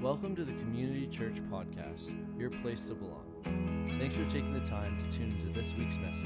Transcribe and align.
Welcome 0.00 0.34
to 0.36 0.46
the 0.46 0.52
Community 0.54 1.06
Church 1.08 1.42
Podcast, 1.52 2.10
your 2.38 2.48
place 2.48 2.80
to 2.86 2.94
belong. 2.94 3.96
Thanks 3.98 4.16
for 4.16 4.24
taking 4.30 4.54
the 4.54 4.60
time 4.60 4.96
to 4.96 5.04
tune 5.14 5.36
into 5.38 5.52
this 5.52 5.74
week's 5.74 5.98
message. 5.98 6.24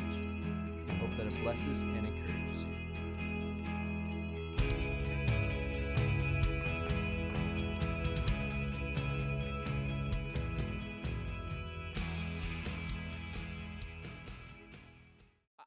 We 0.86 0.94
hope 0.94 1.10
that 1.16 1.26
it 1.26 1.42
blesses 1.42 1.82
and 1.82 2.06
encourages 2.06 2.66
you. 2.66 2.70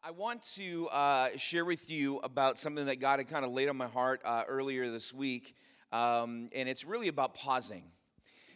I 0.02 0.12
want 0.12 0.44
to 0.56 0.88
uh, 0.88 1.30
share 1.36 1.66
with 1.66 1.90
you 1.90 2.20
about 2.20 2.58
something 2.58 2.86
that 2.86 3.02
God 3.02 3.20
had 3.20 3.28
kind 3.28 3.44
of 3.44 3.52
laid 3.52 3.68
on 3.68 3.76
my 3.76 3.88
heart 3.88 4.22
uh, 4.24 4.44
earlier 4.48 4.90
this 4.90 5.14
week, 5.14 5.56
um, 5.92 6.48
and 6.56 6.70
it's 6.70 6.86
really 6.86 7.10
about 7.10 7.34
pausing. 7.34 7.84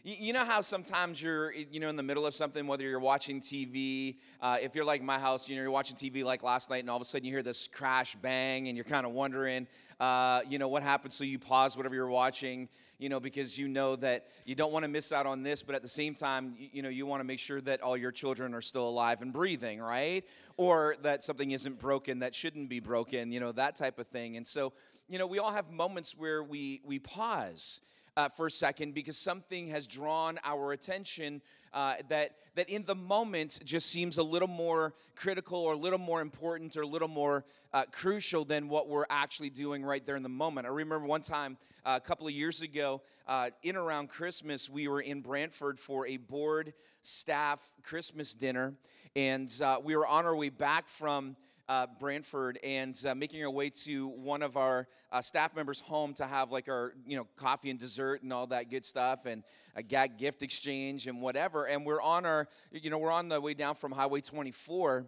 You, 0.04 0.34
know 0.34 0.44
how 0.44 0.62
sometimes 0.62 1.22
you're, 1.22 1.52
you 1.52 1.80
know, 1.80 1.88
in 1.88 1.96
the 1.96 2.02
middle 2.02 2.26
of 2.26 2.34
something, 2.34 2.66
whether 2.66 2.84
you're 2.84 3.00
watching 3.00 3.40
TV, 3.40 4.16
uh, 4.41 4.58
if 4.60 4.74
you're 4.74 4.86
like 4.86 5.04
my 5.04 5.20
house, 5.20 5.48
you 5.48 5.55
know, 5.55 5.62
you're 5.62 5.70
watching 5.70 5.96
TV 5.96 6.24
like 6.24 6.41
last 6.41 6.72
night, 6.72 6.80
and 6.80 6.90
all 6.90 6.96
of 6.96 7.04
a 7.04 7.05
sudden 7.05 7.24
you 7.24 7.32
hear 7.32 7.44
this 7.44 7.68
crash, 7.68 8.16
bang, 8.16 8.68
and 8.68 8.76
you're 8.76 8.84
kind 8.84 9.05
of 9.05 9.12
wondering, 9.12 9.68
uh, 10.00 10.41
you 10.50 10.58
know, 10.58 10.68
what 10.68 10.82
happened. 10.82 11.14
So 11.14 11.24
you 11.24 11.38
pause 11.38 11.77
whatever 11.77 11.94
you're 11.94 12.10
watching, 12.10 12.68
you 12.98 13.10
know, 13.10 13.20
because 13.20 13.60
you 13.60 13.68
know 13.68 13.96
that 13.98 14.26
you 14.44 14.55
don't 14.55 14.74
want 14.74 14.86
to 14.86 14.90
miss 14.90 15.12
out 15.12 15.27
on 15.27 15.44
this, 15.44 15.62
but 15.62 15.76
at 15.76 15.84
the 15.84 15.90
same 15.90 16.16
time, 16.16 16.55
you, 16.58 16.70
you 16.74 16.82
know, 16.82 16.90
you 16.90 17.05
want 17.05 17.20
to 17.20 17.26
make 17.26 17.40
sure 17.40 17.62
that 17.62 17.84
all 17.84 17.96
your 17.96 18.12
children 18.12 18.55
are 18.55 18.62
still 18.62 18.90
alive 18.90 19.22
and 19.22 19.32
breathing, 19.32 19.80
right? 19.80 20.26
Or 20.58 20.96
that 21.04 21.24
something 21.24 21.52
isn't 21.52 21.77
broken 21.77 22.20
that 22.20 22.34
shouldn't 22.34 22.70
be 22.70 22.80
broken, 22.80 23.32
you 23.32 23.40
know, 23.40 23.52
that 23.52 23.76
type 23.76 23.99
of 23.99 24.08
thing. 24.08 24.36
And 24.36 24.48
so, 24.48 24.74
you 25.08 25.20
know, 25.20 25.27
we 25.27 25.38
all 25.38 25.52
have 25.52 25.70
moments 25.70 26.16
where 26.18 26.44
we 26.44 26.82
we 26.86 26.98
pause 26.98 27.82
uh, 28.17 28.29
for 28.29 28.48
a 28.48 28.51
second 28.51 28.93
because 28.93 29.17
something 29.17 29.67
has 29.67 29.87
drawn 29.87 30.37
our 30.43 30.73
attention 30.73 31.41
uh, 31.73 31.95
that, 32.09 32.31
that 32.55 32.70
in 32.70 32.84
the 32.85 32.95
moment 32.95 33.59
just 33.63 33.90
seems 33.90 34.18
a 34.18 34.23
little 34.23 34.48
more 34.48 34.93
critical 35.15 35.59
or 35.59 35.73
a 35.73 35.77
little 35.77 35.99
more 35.99 36.21
important 36.21 36.76
or 36.76 36.81
a 36.81 36.87
little 36.87 37.07
more 37.07 37.45
uh, 37.73 37.84
crucial 37.91 38.43
than 38.43 38.68
what 38.68 38.90
we're 38.90 39.05
actually 39.09 39.49
doing 39.49 39.84
right 39.84 40.05
there 40.05 40.18
in 40.18 40.23
the 40.23 40.29
moment. 40.29 40.68
I 40.68 40.70
remember 40.70 41.05
one 41.05 41.21
time 41.21 41.57
uh, 41.85 41.99
a 42.01 42.05
couple 42.05 42.27
of 42.27 42.34
years 42.34 42.62
ago, 42.62 43.01
uh, 43.27 43.49
in 43.63 43.76
around 43.76 44.09
Christmas, 44.09 44.70
we 44.70 44.87
were 44.87 45.01
in 45.01 45.21
Brantford 45.21 45.79
for 45.79 46.05
a 46.05 46.18
board 46.18 46.73
staff 47.01 47.73
Christmas 47.81 48.34
dinner, 48.34 48.73
and 49.15 49.51
uh, 49.63 49.79
we 49.81 49.96
were 49.96 50.05
on 50.05 50.25
our 50.25 50.35
way 50.35 50.49
back 50.49 50.87
from 50.87 51.35
uh, 51.72 51.88
Brantford 52.00 52.60
and 52.66 53.02
uh, 53.08 53.16
making 53.16 53.41
our 53.41 53.50
way 53.50 53.70
to 53.70 54.10
one 54.10 54.41
of 54.41 54.58
our 54.58 54.90
uh, 55.10 55.22
staff 55.22 55.55
members' 55.55 55.80
home 55.80 56.14
to 56.14 56.27
have 56.27 56.52
like 56.52 56.68
our 56.68 56.94
you 57.08 57.16
know 57.16 57.26
coffee 57.38 57.70
and 57.70 57.80
dessert 57.80 58.24
and 58.24 58.34
all 58.34 58.46
that 58.46 58.70
good 58.70 58.84
stuff 58.84 59.26
and 59.26 59.41
a 59.77 59.82
gag 59.82 60.18
gift 60.18 60.44
exchange 60.44 61.08
and 61.08 61.22
whatever. 61.22 61.68
And 61.68 61.86
we're 61.86 62.02
on 62.02 62.26
our 62.26 62.49
you 62.74 62.90
know 62.90 62.98
we're 62.98 63.12
on 63.12 63.30
the 63.30 63.40
way 63.40 63.54
down 63.54 63.76
from 63.76 63.94
Highway 63.94 64.19
24, 64.19 65.06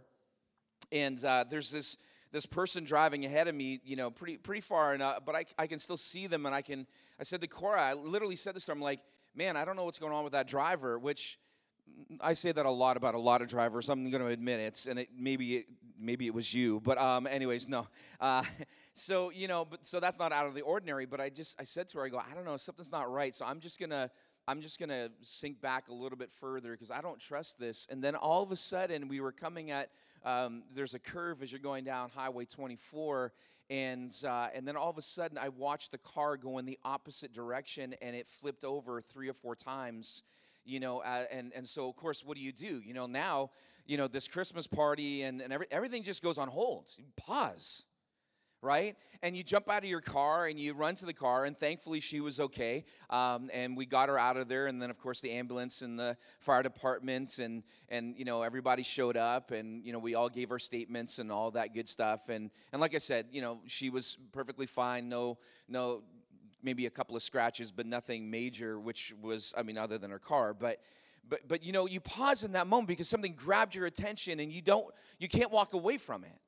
and 0.93 1.25
uh, 1.25 1.43
there's 1.49 1.69
this 1.69 1.97
this 2.31 2.45
person 2.45 2.85
driving 2.85 3.25
ahead 3.25 3.49
of 3.49 3.55
me, 3.55 3.81
you 3.83 3.97
know, 3.97 4.09
pretty 4.09 4.37
pretty 4.37 4.61
far, 4.61 4.93
and 4.93 5.03
uh, 5.03 5.19
but 5.25 5.35
I, 5.35 5.43
I 5.57 5.67
can 5.67 5.79
still 5.79 5.97
see 5.97 6.27
them, 6.27 6.45
and 6.45 6.55
I 6.55 6.61
can. 6.61 6.87
I 7.19 7.23
said 7.23 7.41
to 7.41 7.47
Cora, 7.47 7.81
I 7.81 7.93
literally 7.93 8.37
said 8.37 8.55
this 8.55 8.63
to 8.65 8.71
her, 8.71 8.75
I'm 8.75 8.81
like, 8.81 9.01
man, 9.35 9.57
I 9.57 9.65
don't 9.65 9.75
know 9.75 9.83
what's 9.83 9.99
going 9.99 10.13
on 10.13 10.23
with 10.23 10.33
that 10.33 10.47
driver, 10.47 10.97
which 10.97 11.37
I 12.21 12.33
say 12.33 12.51
that 12.51 12.65
a 12.65 12.71
lot 12.71 12.97
about 12.97 13.15
a 13.15 13.19
lot 13.19 13.41
of 13.41 13.47
drivers. 13.47 13.89
I'm 13.89 14.09
going 14.09 14.23
to 14.23 14.29
admit 14.29 14.59
it, 14.59 14.87
and 14.89 14.99
it, 14.99 15.09
maybe 15.17 15.57
it, 15.57 15.65
maybe 15.99 16.27
it 16.27 16.33
was 16.33 16.53
you, 16.53 16.81
but 16.81 16.97
um, 16.97 17.27
anyways, 17.27 17.67
no. 17.67 17.87
Uh, 18.19 18.43
so 18.93 19.29
you 19.31 19.47
know, 19.47 19.65
but 19.65 19.85
so 19.85 19.99
that's 19.99 20.19
not 20.19 20.31
out 20.31 20.47
of 20.47 20.53
the 20.53 20.61
ordinary. 20.61 21.05
But 21.05 21.19
I 21.19 21.29
just 21.29 21.59
I 21.59 21.63
said 21.63 21.89
to 21.89 21.99
her, 21.99 22.05
I 22.05 22.09
go, 22.09 22.17
I 22.17 22.33
don't 22.33 22.45
know, 22.45 22.57
something's 22.57 22.91
not 22.91 23.11
right. 23.11 23.33
So 23.33 23.45
I'm 23.45 23.59
just 23.59 23.79
gonna 23.79 24.09
I'm 24.47 24.61
just 24.61 24.79
gonna 24.79 25.09
sink 25.21 25.61
back 25.61 25.89
a 25.89 25.93
little 25.93 26.17
bit 26.17 26.31
further 26.31 26.71
because 26.71 26.91
I 26.91 27.01
don't 27.01 27.19
trust 27.19 27.59
this. 27.59 27.87
And 27.89 28.03
then 28.03 28.15
all 28.15 28.43
of 28.43 28.51
a 28.51 28.55
sudden, 28.55 29.07
we 29.07 29.19
were 29.19 29.31
coming 29.31 29.71
at 29.71 29.89
um, 30.25 30.63
there's 30.73 30.93
a 30.93 30.99
curve 30.99 31.41
as 31.41 31.51
you're 31.51 31.59
going 31.59 31.83
down 31.83 32.09
Highway 32.15 32.45
24, 32.45 33.33
and 33.69 34.15
uh, 34.27 34.47
and 34.53 34.67
then 34.67 34.75
all 34.75 34.89
of 34.89 34.97
a 34.97 35.01
sudden, 35.01 35.37
I 35.37 35.49
watched 35.49 35.91
the 35.91 35.97
car 35.97 36.37
go 36.37 36.57
in 36.57 36.65
the 36.65 36.79
opposite 36.83 37.33
direction, 37.33 37.95
and 38.01 38.15
it 38.15 38.27
flipped 38.27 38.63
over 38.63 39.01
three 39.01 39.29
or 39.29 39.33
four 39.33 39.55
times 39.55 40.23
you 40.65 40.79
know 40.79 40.99
uh, 40.99 41.25
and 41.31 41.51
and 41.55 41.67
so 41.67 41.89
of 41.89 41.95
course 41.95 42.23
what 42.23 42.37
do 42.37 42.43
you 42.43 42.51
do 42.51 42.81
you 42.85 42.93
know 42.93 43.05
now 43.05 43.49
you 43.85 43.97
know 43.97 44.07
this 44.07 44.27
christmas 44.27 44.67
party 44.67 45.23
and, 45.23 45.41
and 45.41 45.51
every, 45.51 45.67
everything 45.71 46.03
just 46.03 46.23
goes 46.23 46.37
on 46.37 46.47
hold. 46.47 46.85
You 46.97 47.05
pause 47.17 47.85
right? 48.63 48.95
And 49.21 49.35
you 49.35 49.43
jump 49.43 49.69
out 49.69 49.83
of 49.83 49.89
your 49.89 50.01
car 50.01 50.47
and 50.47 50.57
you 50.57 50.73
run 50.73 50.95
to 50.95 51.05
the 51.05 51.13
car 51.13 51.43
and 51.43 51.55
thankfully 51.55 51.99
she 51.99 52.21
was 52.21 52.39
okay. 52.39 52.85
Um, 53.09 53.49
and 53.53 53.75
we 53.75 53.85
got 53.85 54.07
her 54.07 54.17
out 54.17 54.37
of 54.37 54.47
there 54.47 54.67
and 54.67 54.81
then 54.81 54.89
of 54.89 54.97
course 54.97 55.19
the 55.19 55.31
ambulance 55.31 55.81
and 55.81 55.99
the 55.99 56.17
fire 56.39 56.63
department 56.63 57.39
and 57.39 57.63
and 57.89 58.15
you 58.17 58.25
know 58.25 58.41
everybody 58.41 58.81
showed 58.81 59.17
up 59.17 59.51
and 59.51 59.85
you 59.85 59.91
know 59.91 59.99
we 59.99 60.15
all 60.15 60.29
gave 60.29 60.49
our 60.49 60.59
statements 60.59 61.19
and 61.19 61.31
all 61.31 61.51
that 61.51 61.73
good 61.73 61.89
stuff. 61.89 62.29
And 62.29 62.49
and 62.71 62.81
like 62.81 62.95
i 62.95 62.99
said 62.99 63.27
you 63.31 63.41
know 63.41 63.59
she 63.67 63.89
was 63.89 64.17
perfectly 64.31 64.65
fine. 64.65 65.09
No 65.09 65.37
no 65.67 66.01
maybe 66.63 66.85
a 66.85 66.89
couple 66.89 67.15
of 67.15 67.21
scratches, 67.21 67.71
but 67.71 67.85
nothing 67.85 68.31
major, 68.31 68.79
which 68.79 69.13
was, 69.21 69.53
I 69.57 69.63
mean, 69.63 69.77
other 69.77 69.97
than 69.97 70.11
her 70.11 70.19
car. 70.19 70.53
But, 70.53 70.79
but, 71.27 71.47
but 71.47 71.63
you 71.63 71.71
know, 71.71 71.87
you 71.87 71.99
pause 71.99 72.43
in 72.43 72.51
that 72.53 72.67
moment 72.67 72.87
because 72.87 73.07
something 73.07 73.33
grabbed 73.33 73.75
your 73.75 73.85
attention 73.85 74.39
and 74.39 74.51
you 74.51 74.61
don't, 74.61 74.85
you 75.19 75.27
can't 75.27 75.51
walk 75.51 75.73
away 75.73 75.97
from 75.97 76.23
it. 76.23 76.39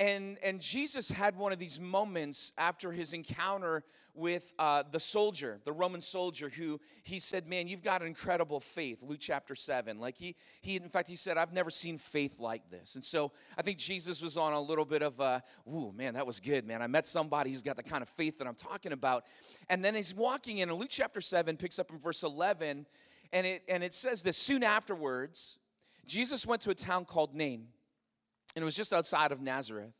And, 0.00 0.38
and 0.42 0.62
Jesus 0.62 1.10
had 1.10 1.36
one 1.36 1.52
of 1.52 1.58
these 1.58 1.78
moments 1.78 2.52
after 2.56 2.90
his 2.90 3.12
encounter 3.12 3.84
with 4.14 4.54
uh, 4.58 4.82
the 4.90 4.98
soldier, 4.98 5.60
the 5.66 5.72
Roman 5.72 6.00
soldier, 6.00 6.48
who 6.48 6.80
he 7.02 7.18
said, 7.18 7.46
Man, 7.46 7.68
you've 7.68 7.82
got 7.82 8.02
incredible 8.02 8.60
faith, 8.60 9.02
Luke 9.02 9.18
chapter 9.20 9.54
7. 9.54 10.00
Like 10.00 10.16
he, 10.16 10.36
he, 10.62 10.76
in 10.76 10.88
fact, 10.88 11.06
he 11.06 11.16
said, 11.16 11.36
I've 11.36 11.52
never 11.52 11.68
seen 11.68 11.98
faith 11.98 12.40
like 12.40 12.70
this. 12.70 12.94
And 12.94 13.04
so 13.04 13.32
I 13.58 13.62
think 13.62 13.76
Jesus 13.76 14.22
was 14.22 14.38
on 14.38 14.54
a 14.54 14.60
little 14.60 14.86
bit 14.86 15.02
of 15.02 15.20
a, 15.20 15.42
Ooh, 15.68 15.92
man, 15.94 16.14
that 16.14 16.26
was 16.26 16.40
good, 16.40 16.66
man. 16.66 16.80
I 16.80 16.86
met 16.86 17.06
somebody 17.06 17.50
who's 17.50 17.62
got 17.62 17.76
the 17.76 17.82
kind 17.82 18.00
of 18.00 18.08
faith 18.08 18.38
that 18.38 18.46
I'm 18.46 18.54
talking 18.54 18.92
about. 18.92 19.26
And 19.68 19.84
then 19.84 19.94
he's 19.94 20.14
walking 20.14 20.58
in, 20.58 20.70
and 20.70 20.78
Luke 20.78 20.88
chapter 20.90 21.20
7 21.20 21.58
picks 21.58 21.78
up 21.78 21.90
in 21.90 21.98
verse 21.98 22.22
11, 22.22 22.86
and 23.32 23.46
it, 23.46 23.62
and 23.68 23.82
it 23.82 23.94
says 23.94 24.22
this 24.22 24.36
soon 24.36 24.62
afterwards, 24.62 25.58
Jesus 26.06 26.46
went 26.46 26.62
to 26.62 26.70
a 26.70 26.74
town 26.74 27.04
called 27.04 27.34
Nain 27.34 27.68
and 28.54 28.62
it 28.62 28.64
was 28.64 28.74
just 28.74 28.92
outside 28.92 29.32
of 29.32 29.40
Nazareth. 29.40 29.92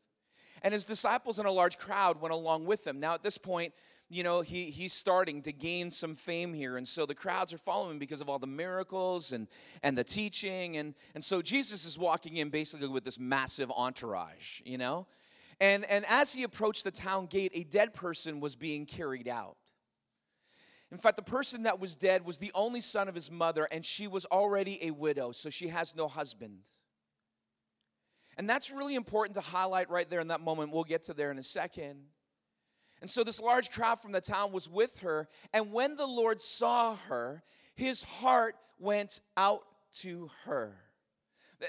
And 0.61 0.73
his 0.73 0.85
disciples 0.85 1.39
and 1.39 1.47
a 1.47 1.51
large 1.51 1.77
crowd 1.77 2.21
went 2.21 2.33
along 2.33 2.65
with 2.65 2.85
him. 2.85 2.99
Now, 2.99 3.13
at 3.13 3.23
this 3.23 3.37
point, 3.37 3.73
you 4.09 4.23
know, 4.23 4.41
he, 4.41 4.65
he's 4.65 4.93
starting 4.93 5.41
to 5.43 5.51
gain 5.51 5.89
some 5.89 6.15
fame 6.15 6.53
here. 6.53 6.77
And 6.77 6.87
so 6.87 7.05
the 7.05 7.15
crowds 7.15 7.53
are 7.53 7.57
following 7.57 7.91
him 7.93 7.99
because 7.99 8.21
of 8.21 8.29
all 8.29 8.37
the 8.37 8.45
miracles 8.45 9.31
and, 9.31 9.47
and 9.81 9.97
the 9.97 10.03
teaching. 10.03 10.77
And, 10.77 10.93
and 11.15 11.23
so 11.23 11.41
Jesus 11.41 11.85
is 11.85 11.97
walking 11.97 12.37
in 12.37 12.49
basically 12.49 12.89
with 12.89 13.05
this 13.05 13.17
massive 13.17 13.71
entourage, 13.71 14.61
you 14.65 14.77
know? 14.77 15.07
And, 15.59 15.85
and 15.85 16.05
as 16.07 16.33
he 16.33 16.43
approached 16.43 16.83
the 16.83 16.91
town 16.91 17.27
gate, 17.27 17.51
a 17.55 17.63
dead 17.63 17.93
person 17.93 18.39
was 18.39 18.55
being 18.55 18.85
carried 18.85 19.27
out. 19.27 19.55
In 20.91 20.97
fact, 20.97 21.15
the 21.15 21.23
person 21.23 21.63
that 21.63 21.79
was 21.79 21.95
dead 21.95 22.25
was 22.25 22.37
the 22.37 22.51
only 22.53 22.81
son 22.81 23.07
of 23.07 23.15
his 23.15 23.31
mother, 23.31 23.67
and 23.71 23.85
she 23.85 24.07
was 24.07 24.25
already 24.25 24.85
a 24.85 24.91
widow, 24.91 25.31
so 25.31 25.49
she 25.49 25.69
has 25.69 25.95
no 25.95 26.07
husband. 26.07 26.59
And 28.37 28.49
that's 28.49 28.71
really 28.71 28.95
important 28.95 29.35
to 29.35 29.41
highlight 29.41 29.89
right 29.89 30.09
there 30.09 30.19
in 30.19 30.27
that 30.27 30.41
moment. 30.41 30.71
We'll 30.71 30.83
get 30.83 31.03
to 31.03 31.13
there 31.13 31.31
in 31.31 31.37
a 31.37 31.43
second. 31.43 31.99
And 33.01 33.09
so 33.09 33.23
this 33.23 33.39
large 33.39 33.71
crowd 33.71 33.99
from 33.99 34.11
the 34.11 34.21
town 34.21 34.51
was 34.51 34.69
with 34.69 34.99
her. 34.99 35.27
And 35.53 35.71
when 35.71 35.95
the 35.95 36.05
Lord 36.05 36.41
saw 36.41 36.95
her, 37.07 37.43
his 37.75 38.03
heart 38.03 38.55
went 38.79 39.21
out 39.37 39.63
to 40.01 40.29
her. 40.45 40.75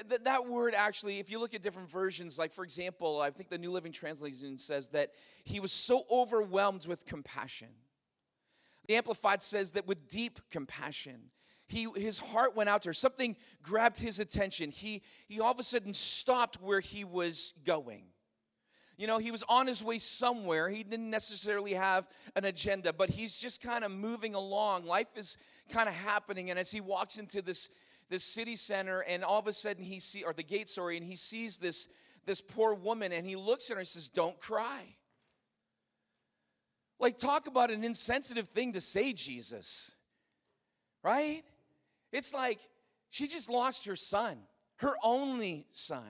That, 0.09 0.25
that 0.25 0.47
word 0.47 0.75
actually, 0.75 1.19
if 1.19 1.31
you 1.31 1.39
look 1.39 1.55
at 1.55 1.63
different 1.63 1.91
versions, 1.91 2.39
like 2.39 2.53
for 2.53 2.65
example, 2.65 3.21
I 3.21 3.31
think 3.31 3.51
the 3.51 3.59
New 3.59 3.71
Living 3.71 3.93
Translation 3.93 4.57
says 4.57 4.91
that 4.91 5.11
he 5.45 5.61
was 5.61 5.73
so 5.73 6.05
overwhelmed 6.11 6.87
with 6.87 7.05
compassion. 7.05 7.69
The 8.93 8.99
Amplified 8.99 9.41
says 9.41 9.71
that 9.71 9.87
with 9.87 10.07
deep 10.07 10.39
compassion 10.51 11.31
he, 11.67 11.89
his 11.97 12.19
heart 12.19 12.55
went 12.55 12.69
out 12.69 12.83
to 12.83 12.91
her. 12.91 12.93
Something 12.93 13.37
grabbed 13.63 13.97
his 13.97 14.21
attention. 14.21 14.71
He, 14.71 15.01
he 15.29 15.41
all 15.41 15.51
of 15.51 15.59
a 15.59 15.63
sudden 15.63 15.95
stopped 15.95 16.61
where 16.61 16.81
he 16.81 17.03
was 17.03 17.55
going. 17.65 18.05
You 18.99 19.07
know, 19.07 19.17
he 19.17 19.31
was 19.31 19.43
on 19.49 19.67
his 19.67 19.83
way 19.83 19.97
somewhere. 19.97 20.69
He 20.69 20.83
didn't 20.85 21.09
necessarily 21.09 21.73
have 21.73 22.07
an 22.37 22.45
agenda, 22.45 22.93
but 22.93 23.09
he's 23.09 23.35
just 23.35 23.63
kind 23.63 23.83
of 23.83 23.91
moving 23.91 24.35
along. 24.35 24.85
Life 24.85 25.17
is 25.17 25.39
kind 25.71 25.89
of 25.89 25.95
happening. 25.95 26.51
And 26.51 26.59
as 26.59 26.71
he 26.71 26.83
walks 26.83 27.17
into 27.17 27.41
this, 27.41 27.71
this 28.11 28.25
city 28.25 28.57
center, 28.57 29.01
and 29.09 29.25
all 29.25 29.39
of 29.39 29.47
a 29.47 29.55
sudden 29.55 29.83
he 29.83 30.01
sees, 30.01 30.25
or 30.25 30.35
the 30.35 30.43
gate, 30.43 30.69
sorry, 30.69 30.99
and 30.99 31.07
he 31.07 31.17
sees 31.17 31.57
this, 31.57 31.89
this 32.27 32.43
poor 32.43 32.75
woman, 32.75 33.11
and 33.11 33.27
he 33.27 33.37
looks 33.37 33.71
at 33.71 33.77
her 33.77 33.79
and 33.79 33.89
says, 33.89 34.11
Don't 34.11 34.39
cry. 34.39 34.97
Like, 37.03 37.19
talk 37.19 37.49
about 37.49 37.73
an 37.73 37.83
insensitive 37.83 38.47
thing 38.47 38.75
to 38.75 38.81
say, 38.81 39.13
Jesus. 39.13 39.97
Right? 41.03 41.43
It's 42.13 42.33
like 42.33 42.61
she 43.11 43.27
just 43.27 43.51
lost 43.51 43.87
her 43.87 43.97
son, 43.97 44.39
her 44.77 44.95
only 45.03 45.67
son. 45.73 46.07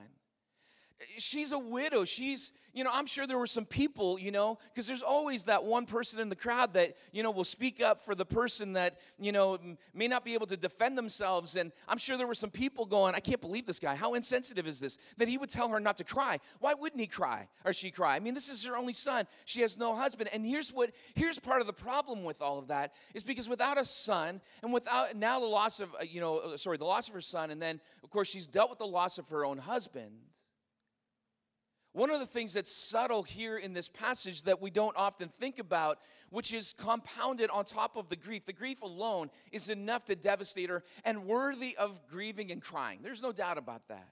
She's 1.17 1.51
a 1.51 1.59
widow. 1.59 2.05
She's, 2.05 2.51
you 2.73 2.83
know, 2.83 2.89
I'm 2.91 3.05
sure 3.05 3.27
there 3.27 3.37
were 3.37 3.45
some 3.45 3.65
people, 3.65 4.17
you 4.17 4.31
know, 4.31 4.57
because 4.73 4.87
there's 4.87 5.01
always 5.01 5.43
that 5.45 5.63
one 5.63 5.85
person 5.85 6.19
in 6.19 6.29
the 6.29 6.35
crowd 6.35 6.73
that, 6.73 6.97
you 7.11 7.21
know, 7.21 7.29
will 7.29 7.43
speak 7.43 7.81
up 7.81 8.01
for 8.01 8.15
the 8.15 8.25
person 8.25 8.73
that, 8.73 8.99
you 9.19 9.31
know, 9.31 9.59
may 9.93 10.07
not 10.07 10.25
be 10.25 10.33
able 10.33 10.47
to 10.47 10.57
defend 10.57 10.97
themselves. 10.97 11.55
And 11.55 11.71
I'm 11.87 11.97
sure 11.97 12.17
there 12.17 12.27
were 12.27 12.33
some 12.33 12.49
people 12.49 12.85
going, 12.85 13.13
I 13.13 13.19
can't 13.19 13.41
believe 13.41 13.65
this 13.65 13.79
guy. 13.79 13.95
How 13.95 14.15
insensitive 14.15 14.65
is 14.65 14.79
this? 14.79 14.97
That 15.17 15.27
he 15.27 15.37
would 15.37 15.49
tell 15.49 15.69
her 15.69 15.79
not 15.79 15.97
to 15.97 16.03
cry. 16.03 16.39
Why 16.59 16.73
wouldn't 16.73 16.99
he 16.99 17.07
cry 17.07 17.47
or 17.63 17.73
she 17.73 17.91
cry? 17.91 18.15
I 18.15 18.19
mean, 18.19 18.33
this 18.33 18.49
is 18.49 18.65
her 18.65 18.75
only 18.75 18.93
son. 18.93 19.27
She 19.45 19.61
has 19.61 19.77
no 19.77 19.95
husband. 19.95 20.29
And 20.33 20.45
here's 20.45 20.73
what, 20.73 20.91
here's 21.13 21.39
part 21.39 21.61
of 21.61 21.67
the 21.67 21.73
problem 21.73 22.23
with 22.23 22.41
all 22.41 22.57
of 22.57 22.67
that 22.69 22.93
is 23.13 23.23
because 23.23 23.47
without 23.47 23.77
a 23.77 23.85
son 23.85 24.41
and 24.63 24.73
without 24.73 25.15
now 25.15 25.39
the 25.39 25.45
loss 25.45 25.79
of, 25.79 25.93
uh, 25.93 26.03
you 26.03 26.19
know, 26.19 26.37
uh, 26.39 26.57
sorry, 26.57 26.77
the 26.77 26.85
loss 26.85 27.07
of 27.07 27.13
her 27.13 27.21
son, 27.21 27.51
and 27.51 27.61
then, 27.61 27.79
of 28.03 28.09
course, 28.09 28.27
she's 28.27 28.47
dealt 28.47 28.69
with 28.69 28.79
the 28.79 28.87
loss 28.87 29.19
of 29.19 29.29
her 29.29 29.45
own 29.45 29.57
husband 29.57 30.11
one 31.93 32.09
of 32.09 32.19
the 32.19 32.25
things 32.25 32.53
that's 32.53 32.75
subtle 32.75 33.21
here 33.21 33.55
in 33.55 33.73
this 33.73 33.87
passage 33.87 34.43
that 34.43 34.59
we 34.59 34.71
don't 34.71 34.97
often 34.97 35.29
think 35.29 35.59
about, 35.59 35.99
which 36.31 36.51
is 36.51 36.73
compounded 36.73 37.51
on 37.51 37.65
top 37.65 37.95
of 37.95 38.09
the 38.09 38.15
grief, 38.15 38.45
the 38.45 38.53
grief 38.53 38.81
alone 38.81 39.29
is 39.51 39.69
enough 39.69 40.03
to 40.05 40.15
devastate 40.15 40.69
her 40.69 40.83
and 41.05 41.25
worthy 41.25 41.77
of 41.77 42.01
grieving 42.07 42.51
and 42.51 42.63
crying. 42.63 42.99
There's 43.03 43.21
no 43.21 43.31
doubt 43.31 43.59
about 43.59 43.87
that. 43.89 44.09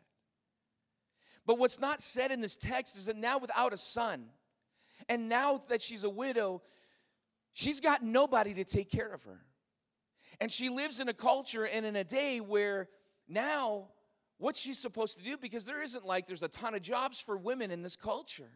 But 1.47 1.57
what's 1.57 1.79
not 1.79 2.01
said 2.01 2.31
in 2.31 2.39
this 2.39 2.55
text 2.55 2.95
is 2.95 3.05
that 3.05 3.17
now, 3.17 3.39
without 3.39 3.73
a 3.73 3.77
son, 3.77 4.25
and 5.09 5.27
now 5.27 5.61
that 5.69 5.81
she's 5.81 6.03
a 6.03 6.09
widow, 6.09 6.61
she's 7.53 7.79
got 7.79 8.03
nobody 8.03 8.53
to 8.53 8.63
take 8.63 8.91
care 8.91 9.11
of 9.11 9.23
her. 9.23 9.41
And 10.39 10.51
she 10.51 10.69
lives 10.69 10.99
in 10.99 11.09
a 11.09 11.13
culture 11.13 11.65
and 11.65 11.83
in 11.83 11.95
a 11.95 12.03
day 12.03 12.39
where 12.39 12.89
now 13.27 13.87
what 14.41 14.57
she 14.57 14.73
supposed 14.73 15.19
to 15.19 15.23
do 15.23 15.37
because 15.37 15.65
there 15.65 15.83
isn't 15.83 16.03
like 16.03 16.25
there's 16.25 16.41
a 16.41 16.47
ton 16.47 16.73
of 16.73 16.81
jobs 16.81 17.19
for 17.19 17.37
women 17.37 17.69
in 17.69 17.83
this 17.83 17.95
culture. 17.95 18.49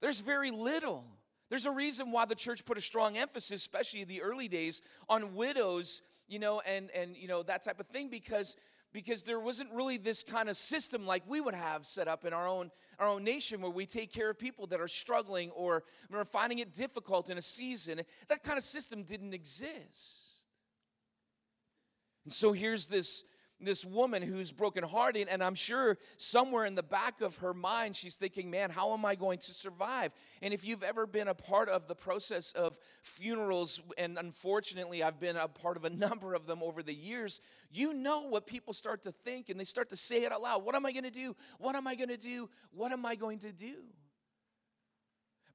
There's 0.00 0.20
very 0.20 0.52
little. 0.52 1.04
There's 1.50 1.66
a 1.66 1.72
reason 1.72 2.12
why 2.12 2.24
the 2.24 2.36
church 2.36 2.64
put 2.64 2.78
a 2.78 2.80
strong 2.80 3.16
emphasis, 3.16 3.60
especially 3.60 4.02
in 4.02 4.08
the 4.08 4.22
early 4.22 4.46
days, 4.46 4.80
on 5.08 5.34
widows, 5.34 6.02
you 6.28 6.38
know, 6.38 6.60
and 6.60 6.90
and 6.92 7.16
you 7.16 7.26
know 7.26 7.42
that 7.42 7.64
type 7.64 7.80
of 7.80 7.88
thing 7.88 8.08
because 8.08 8.54
because 8.92 9.24
there 9.24 9.40
wasn't 9.40 9.72
really 9.72 9.96
this 9.96 10.22
kind 10.22 10.48
of 10.48 10.56
system 10.56 11.04
like 11.04 11.24
we 11.26 11.40
would 11.40 11.54
have 11.54 11.84
set 11.84 12.06
up 12.06 12.24
in 12.24 12.32
our 12.32 12.46
own 12.46 12.70
our 13.00 13.08
own 13.08 13.24
nation 13.24 13.60
where 13.60 13.72
we 13.72 13.86
take 13.86 14.12
care 14.12 14.30
of 14.30 14.38
people 14.38 14.68
that 14.68 14.80
are 14.80 14.86
struggling 14.86 15.50
or 15.50 15.82
are 16.12 16.24
finding 16.24 16.60
it 16.60 16.72
difficult 16.72 17.28
in 17.28 17.38
a 17.38 17.42
season. 17.42 18.00
That 18.28 18.44
kind 18.44 18.56
of 18.56 18.62
system 18.62 19.02
didn't 19.02 19.34
exist. 19.34 20.20
And 22.24 22.32
so 22.32 22.52
here's 22.52 22.86
this 22.86 23.24
this 23.64 23.84
woman 23.84 24.22
who's 24.22 24.52
brokenhearted, 24.52 25.28
and 25.28 25.42
I'm 25.42 25.54
sure 25.54 25.98
somewhere 26.16 26.64
in 26.64 26.74
the 26.74 26.82
back 26.82 27.20
of 27.20 27.36
her 27.38 27.54
mind, 27.54 27.96
she's 27.96 28.16
thinking, 28.16 28.50
man, 28.50 28.70
how 28.70 28.92
am 28.92 29.04
I 29.04 29.14
going 29.14 29.38
to 29.38 29.54
survive? 29.54 30.12
And 30.42 30.54
if 30.54 30.64
you've 30.64 30.82
ever 30.82 31.06
been 31.06 31.28
a 31.28 31.34
part 31.34 31.68
of 31.68 31.88
the 31.88 31.94
process 31.94 32.52
of 32.52 32.78
funerals, 33.02 33.80
and 33.98 34.18
unfortunately, 34.18 35.02
I've 35.02 35.18
been 35.18 35.36
a 35.36 35.48
part 35.48 35.76
of 35.76 35.84
a 35.84 35.90
number 36.04 36.34
of 36.34 36.46
them 36.46 36.62
over 36.62 36.82
the 36.82 36.94
years, 36.94 37.40
you 37.70 37.92
know 37.92 38.22
what 38.22 38.46
people 38.46 38.72
start 38.72 39.02
to 39.02 39.12
think, 39.12 39.48
and 39.48 39.58
they 39.58 39.64
start 39.64 39.88
to 39.90 39.96
say 39.96 40.24
it 40.24 40.32
out 40.32 40.42
loud 40.42 40.64
What 40.64 40.74
am 40.74 40.86
I 40.86 40.92
going 40.92 41.04
to 41.04 41.10
do? 41.10 41.34
What 41.58 41.74
am 41.74 41.86
I 41.86 41.94
going 41.94 42.08
to 42.08 42.16
do? 42.16 42.48
What 42.70 42.92
am 42.92 43.04
I 43.04 43.14
going 43.14 43.38
to 43.40 43.52
do? 43.52 43.76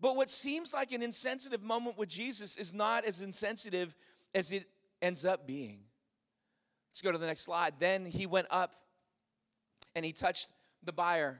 But 0.01 0.15
what 0.15 0.31
seems 0.31 0.73
like 0.73 0.91
an 0.91 1.03
insensitive 1.03 1.61
moment 1.61 1.97
with 1.97 2.09
Jesus 2.09 2.55
is 2.55 2.73
not 2.73 3.03
as 3.03 3.21
insensitive 3.21 3.95
as 4.33 4.51
it 4.51 4.67
ends 5.01 5.25
up 5.25 5.45
being. 5.45 5.81
Let's 6.99 7.05
go 7.05 7.11
to 7.13 7.17
the 7.17 7.27
next 7.27 7.45
slide. 7.45 7.75
Then 7.79 8.05
he 8.05 8.25
went 8.25 8.47
up 8.51 8.75
and 9.95 10.03
he 10.03 10.11
touched 10.11 10.49
the 10.83 10.91
bier. 10.91 11.39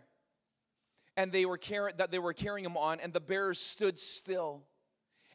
And 1.18 1.34
they 1.34 1.46
were 1.46 1.58
carrying 1.58 1.98
that 1.98 2.12
they 2.12 2.20
were 2.20 2.32
carrying 2.32 2.64
him 2.64 2.78
on, 2.78 3.02
and 3.02 3.12
the 3.12 3.20
bearers 3.20 3.60
stood 3.60 4.00
still. 4.00 4.64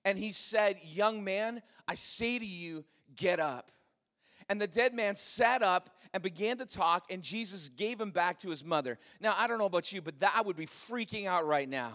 And 0.02 0.16
he 0.16 0.32
said, 0.32 0.78
Young 0.82 1.24
man, 1.24 1.60
I 1.86 1.94
say 1.96 2.38
to 2.38 2.46
you, 2.46 2.86
get 3.14 3.38
up. 3.38 3.70
And 4.48 4.58
the 4.58 4.66
dead 4.66 4.94
man 4.94 5.14
sat 5.14 5.62
up 5.62 5.90
and 6.14 6.22
began 6.22 6.56
to 6.56 6.64
talk, 6.64 7.04
and 7.10 7.22
Jesus 7.22 7.68
gave 7.68 8.00
him 8.00 8.10
back 8.10 8.40
to 8.40 8.48
his 8.48 8.64
mother. 8.64 8.98
Now, 9.20 9.34
I 9.36 9.46
don't 9.46 9.58
know 9.58 9.66
about 9.66 9.92
you, 9.92 10.00
but 10.00 10.20
that 10.20 10.46
would 10.46 10.56
be 10.56 10.66
freaking 10.66 11.26
out 11.26 11.46
right 11.46 11.68
now 11.68 11.92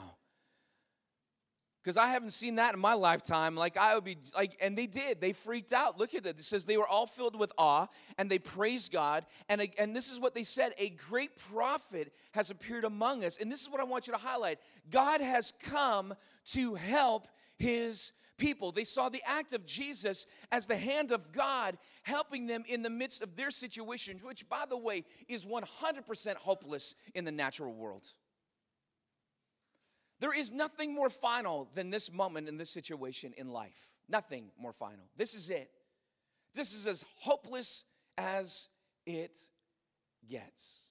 because 1.81 1.98
I 1.98 2.08
haven't 2.08 2.31
seen 2.31 2.56
that 2.56 2.74
in 2.74 2.80
my 2.80 2.94
lifetime. 2.94 3.56
Like, 3.56 3.78
I 3.78 3.96
would 3.96 4.04
be 4.04 4.18
like, 4.36 4.58
and 4.62 4.78
they 4.78 4.86
did. 4.86 5.22
They 5.22 5.31
freaked 5.31 5.72
out. 5.72 5.98
Look 5.98 6.14
at 6.14 6.24
that. 6.24 6.38
It 6.38 6.44
says 6.44 6.66
they 6.66 6.78
were 6.78 6.88
all 6.88 7.08
filled 7.08 7.38
with 7.38 7.52
awe 7.58 7.88
and 8.18 8.30
they 8.30 8.40
praised 8.40 8.92
God. 8.92 9.26
And, 9.48 9.68
and 9.80 9.96
this 9.96 10.12
is 10.12 10.20
what 10.20 10.36
they 10.36 10.44
said 10.44 10.74
a 10.78 10.90
great 10.90 11.38
prophet 11.38 12.12
has 12.31 12.50
appeared 12.50 12.84
among 12.84 13.24
us. 13.24 13.38
And 13.38 13.52
this 13.52 13.62
is 13.62 13.70
what 13.70 13.80
I 13.80 13.86
want 13.86 14.08
you 14.08 14.14
to 14.14 14.20
highlight 14.20 14.60
God 14.90 15.22
has 15.22 15.54
come 15.62 16.14
to 16.48 16.76
help 16.76 17.28
his 17.58 18.12
people. 18.38 18.72
They 18.72 18.84
saw 18.84 19.10
the 19.10 19.22
act 19.26 19.54
of 19.54 19.66
Jesus 19.66 20.26
as 20.52 20.68
the 20.68 20.76
hand 20.76 21.12
of 21.12 21.31
God 21.31 21.78
helping 22.04 22.48
them 22.48 22.64
in 22.68 22.81
the 22.81 22.90
midst 22.90 23.22
of 23.22 23.36
their 23.36 23.52
situation, 23.52 24.20
which, 24.24 24.48
by 24.50 24.64
the 24.68 24.78
way, 24.78 25.06
is 25.28 25.46
100% 25.46 26.36
hopeless 26.36 26.96
in 27.14 27.26
the 27.26 27.31
natural 27.31 27.74
world. 27.74 28.14
There 30.19 30.38
is 30.38 30.51
nothing 30.51 30.94
more 30.94 31.10
final 31.10 31.69
than 31.74 31.89
this 31.89 32.12
moment 32.12 32.48
in 32.48 32.57
this 32.57 32.69
situation 32.69 33.33
in 33.38 33.50
life. 33.50 33.94
Nothing 34.10 34.51
more 34.60 34.74
final. 34.74 35.06
This 35.16 35.33
is 35.33 35.50
it. 35.50 35.69
This 36.54 36.74
is 36.74 36.88
as 36.88 37.06
hopeless 37.19 37.83
as 38.18 38.69
it 39.06 39.38
gets. 40.30 40.81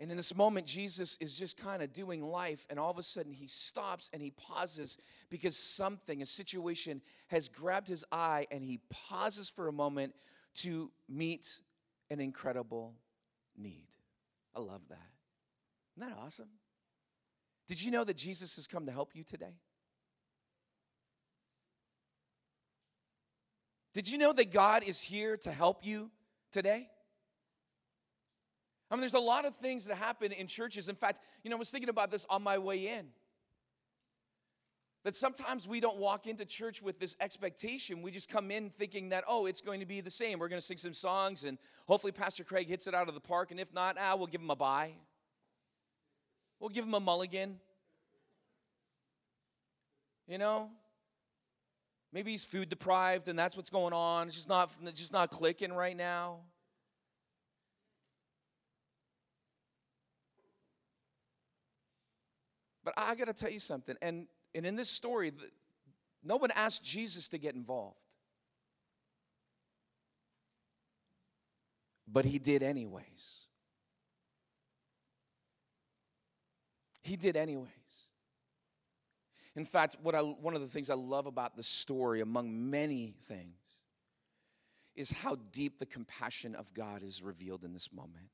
And 0.00 0.10
in 0.10 0.16
this 0.16 0.34
moment, 0.34 0.66
Jesus 0.66 1.16
is 1.20 1.36
just 1.36 1.56
kind 1.56 1.82
of 1.82 1.92
doing 1.92 2.22
life, 2.22 2.66
and 2.70 2.78
all 2.78 2.90
of 2.90 2.98
a 2.98 3.02
sudden 3.02 3.32
he 3.32 3.48
stops 3.48 4.10
and 4.12 4.22
he 4.22 4.30
pauses 4.30 4.96
because 5.28 5.56
something, 5.56 6.22
a 6.22 6.26
situation, 6.26 7.00
has 7.28 7.48
grabbed 7.48 7.88
his 7.88 8.04
eye, 8.12 8.46
and 8.52 8.62
he 8.62 8.78
pauses 8.90 9.48
for 9.48 9.66
a 9.66 9.72
moment 9.72 10.14
to 10.56 10.92
meet 11.08 11.60
an 12.10 12.20
incredible 12.20 12.94
need. 13.56 13.88
I 14.54 14.60
love 14.60 14.82
that. 14.88 15.10
Isn't 15.96 16.10
that 16.10 16.16
awesome? 16.16 16.48
Did 17.68 17.82
you 17.82 17.90
know 17.90 18.02
that 18.02 18.16
Jesus 18.16 18.56
has 18.56 18.66
come 18.66 18.86
to 18.86 18.92
help 18.92 19.14
you 19.14 19.22
today? 19.22 19.54
Did 23.92 24.10
you 24.10 24.18
know 24.18 24.32
that 24.32 24.50
God 24.50 24.82
is 24.82 25.00
here 25.00 25.36
to 25.38 25.52
help 25.52 25.84
you 25.84 26.10
today? 26.50 26.88
I 28.90 28.94
mean, 28.94 29.00
there's 29.00 29.14
a 29.14 29.18
lot 29.18 29.44
of 29.44 29.54
things 29.56 29.84
that 29.84 29.96
happen 29.96 30.32
in 30.32 30.46
churches. 30.46 30.88
In 30.88 30.94
fact, 30.94 31.20
you 31.42 31.50
know, 31.50 31.56
I 31.56 31.58
was 31.58 31.70
thinking 31.70 31.90
about 31.90 32.10
this 32.10 32.24
on 32.30 32.42
my 32.42 32.56
way 32.56 32.88
in. 32.88 33.08
That 35.04 35.14
sometimes 35.14 35.68
we 35.68 35.80
don't 35.80 35.98
walk 35.98 36.26
into 36.26 36.44
church 36.44 36.82
with 36.82 36.98
this 36.98 37.16
expectation. 37.20 38.02
We 38.02 38.10
just 38.10 38.28
come 38.28 38.50
in 38.50 38.70
thinking 38.70 39.10
that, 39.10 39.24
oh, 39.28 39.46
it's 39.46 39.60
going 39.60 39.80
to 39.80 39.86
be 39.86 40.00
the 40.00 40.10
same. 40.10 40.38
We're 40.38 40.48
going 40.48 40.60
to 40.60 40.66
sing 40.66 40.78
some 40.78 40.94
songs, 40.94 41.44
and 41.44 41.58
hopefully 41.86 42.12
Pastor 42.12 42.44
Craig 42.44 42.66
hits 42.66 42.86
it 42.86 42.94
out 42.94 43.08
of 43.08 43.14
the 43.14 43.20
park. 43.20 43.50
And 43.50 43.60
if 43.60 43.72
not, 43.74 43.96
ah, 43.98 44.16
we'll 44.16 44.26
give 44.26 44.40
him 44.40 44.50
a 44.50 44.56
bye. 44.56 44.94
We'll 46.60 46.70
give 46.70 46.84
him 46.84 46.94
a 46.94 47.00
mulligan. 47.00 47.58
You 50.26 50.38
know? 50.38 50.70
Maybe 52.12 52.30
he's 52.30 52.44
food 52.44 52.68
deprived 52.68 53.28
and 53.28 53.38
that's 53.38 53.56
what's 53.56 53.70
going 53.70 53.92
on. 53.92 54.28
It's 54.28 54.36
just 54.36 54.48
not, 54.48 54.70
it's 54.84 54.98
just 54.98 55.12
not 55.12 55.30
clicking 55.30 55.72
right 55.72 55.96
now. 55.96 56.38
But 62.84 62.94
I 62.96 63.14
got 63.14 63.26
to 63.26 63.34
tell 63.34 63.50
you 63.50 63.60
something. 63.60 63.96
And, 64.00 64.26
and 64.54 64.64
in 64.64 64.74
this 64.74 64.88
story, 64.88 65.32
no 66.24 66.36
one 66.36 66.50
asked 66.52 66.82
Jesus 66.82 67.28
to 67.28 67.38
get 67.38 67.54
involved. 67.54 67.98
But 72.10 72.24
he 72.24 72.38
did 72.38 72.62
anyways. 72.62 73.47
He 77.08 77.16
did 77.16 77.36
anyways. 77.36 77.68
In 79.56 79.64
fact, 79.64 79.96
what 80.02 80.14
I, 80.14 80.20
one 80.20 80.54
of 80.54 80.60
the 80.60 80.68
things 80.68 80.90
I 80.90 80.94
love 80.94 81.26
about 81.26 81.56
the 81.56 81.62
story, 81.62 82.20
among 82.20 82.70
many 82.70 83.14
things, 83.28 83.56
is 84.94 85.10
how 85.10 85.36
deep 85.52 85.78
the 85.78 85.86
compassion 85.86 86.54
of 86.54 86.72
God 86.74 87.02
is 87.02 87.22
revealed 87.22 87.64
in 87.64 87.72
this 87.72 87.92
moment. 87.92 88.28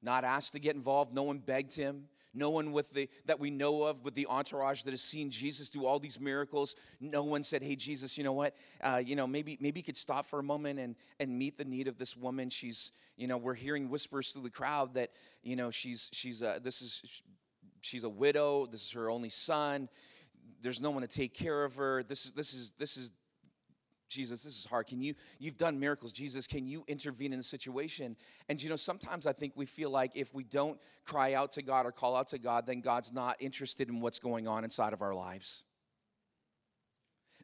Not 0.00 0.22
asked 0.22 0.52
to 0.52 0.60
get 0.60 0.76
involved, 0.76 1.12
no 1.12 1.24
one 1.24 1.38
begged 1.38 1.74
him. 1.74 2.04
No 2.34 2.50
one 2.50 2.72
with 2.72 2.90
the 2.92 3.08
that 3.24 3.40
we 3.40 3.50
know 3.50 3.84
of 3.84 4.04
with 4.04 4.14
the 4.14 4.26
entourage 4.26 4.82
that 4.82 4.90
has 4.90 5.00
seen 5.00 5.30
Jesus 5.30 5.70
do 5.70 5.86
all 5.86 5.98
these 5.98 6.20
miracles. 6.20 6.76
No 7.00 7.22
one 7.22 7.42
said, 7.42 7.62
"Hey, 7.62 7.74
Jesus, 7.74 8.18
you 8.18 8.24
know 8.24 8.32
what? 8.32 8.54
Uh, 8.82 9.02
you 9.04 9.16
know, 9.16 9.26
maybe 9.26 9.56
maybe 9.60 9.80
you 9.80 9.84
could 9.84 9.96
stop 9.96 10.26
for 10.26 10.38
a 10.38 10.42
moment 10.42 10.78
and 10.78 10.94
and 11.18 11.38
meet 11.38 11.56
the 11.56 11.64
need 11.64 11.88
of 11.88 11.96
this 11.98 12.16
woman. 12.16 12.50
She's, 12.50 12.92
you 13.16 13.26
know, 13.26 13.38
we're 13.38 13.54
hearing 13.54 13.88
whispers 13.88 14.30
through 14.30 14.42
the 14.42 14.50
crowd 14.50 14.94
that 14.94 15.10
you 15.42 15.56
know 15.56 15.70
she's 15.70 16.10
she's 16.12 16.42
uh, 16.42 16.58
this 16.62 16.82
is 16.82 17.22
she's 17.80 18.04
a 18.04 18.10
widow. 18.10 18.66
This 18.66 18.84
is 18.84 18.92
her 18.92 19.10
only 19.10 19.30
son. 19.30 19.88
There's 20.60 20.80
no 20.80 20.90
one 20.90 21.02
to 21.02 21.08
take 21.08 21.34
care 21.34 21.64
of 21.64 21.76
her. 21.76 22.02
This 22.02 22.26
is 22.26 22.32
this 22.32 22.52
is 22.52 22.72
this 22.78 22.96
is 22.96 23.12
Jesus, 24.08 24.42
this 24.42 24.58
is 24.58 24.64
hard. 24.64 24.86
Can 24.86 25.00
you, 25.00 25.14
you've 25.38 25.56
done 25.56 25.78
miracles. 25.78 26.12
Jesus, 26.12 26.46
can 26.46 26.66
you 26.66 26.84
intervene 26.88 27.32
in 27.32 27.38
the 27.38 27.44
situation? 27.44 28.16
And 28.48 28.62
you 28.62 28.70
know, 28.70 28.76
sometimes 28.76 29.26
I 29.26 29.32
think 29.32 29.52
we 29.54 29.66
feel 29.66 29.90
like 29.90 30.12
if 30.14 30.32
we 30.32 30.44
don't 30.44 30.78
cry 31.04 31.34
out 31.34 31.52
to 31.52 31.62
God 31.62 31.86
or 31.86 31.92
call 31.92 32.16
out 32.16 32.28
to 32.28 32.38
God, 32.38 32.66
then 32.66 32.80
God's 32.80 33.12
not 33.12 33.36
interested 33.40 33.88
in 33.88 34.00
what's 34.00 34.18
going 34.18 34.48
on 34.48 34.64
inside 34.64 34.92
of 34.92 35.02
our 35.02 35.14
lives. 35.14 35.64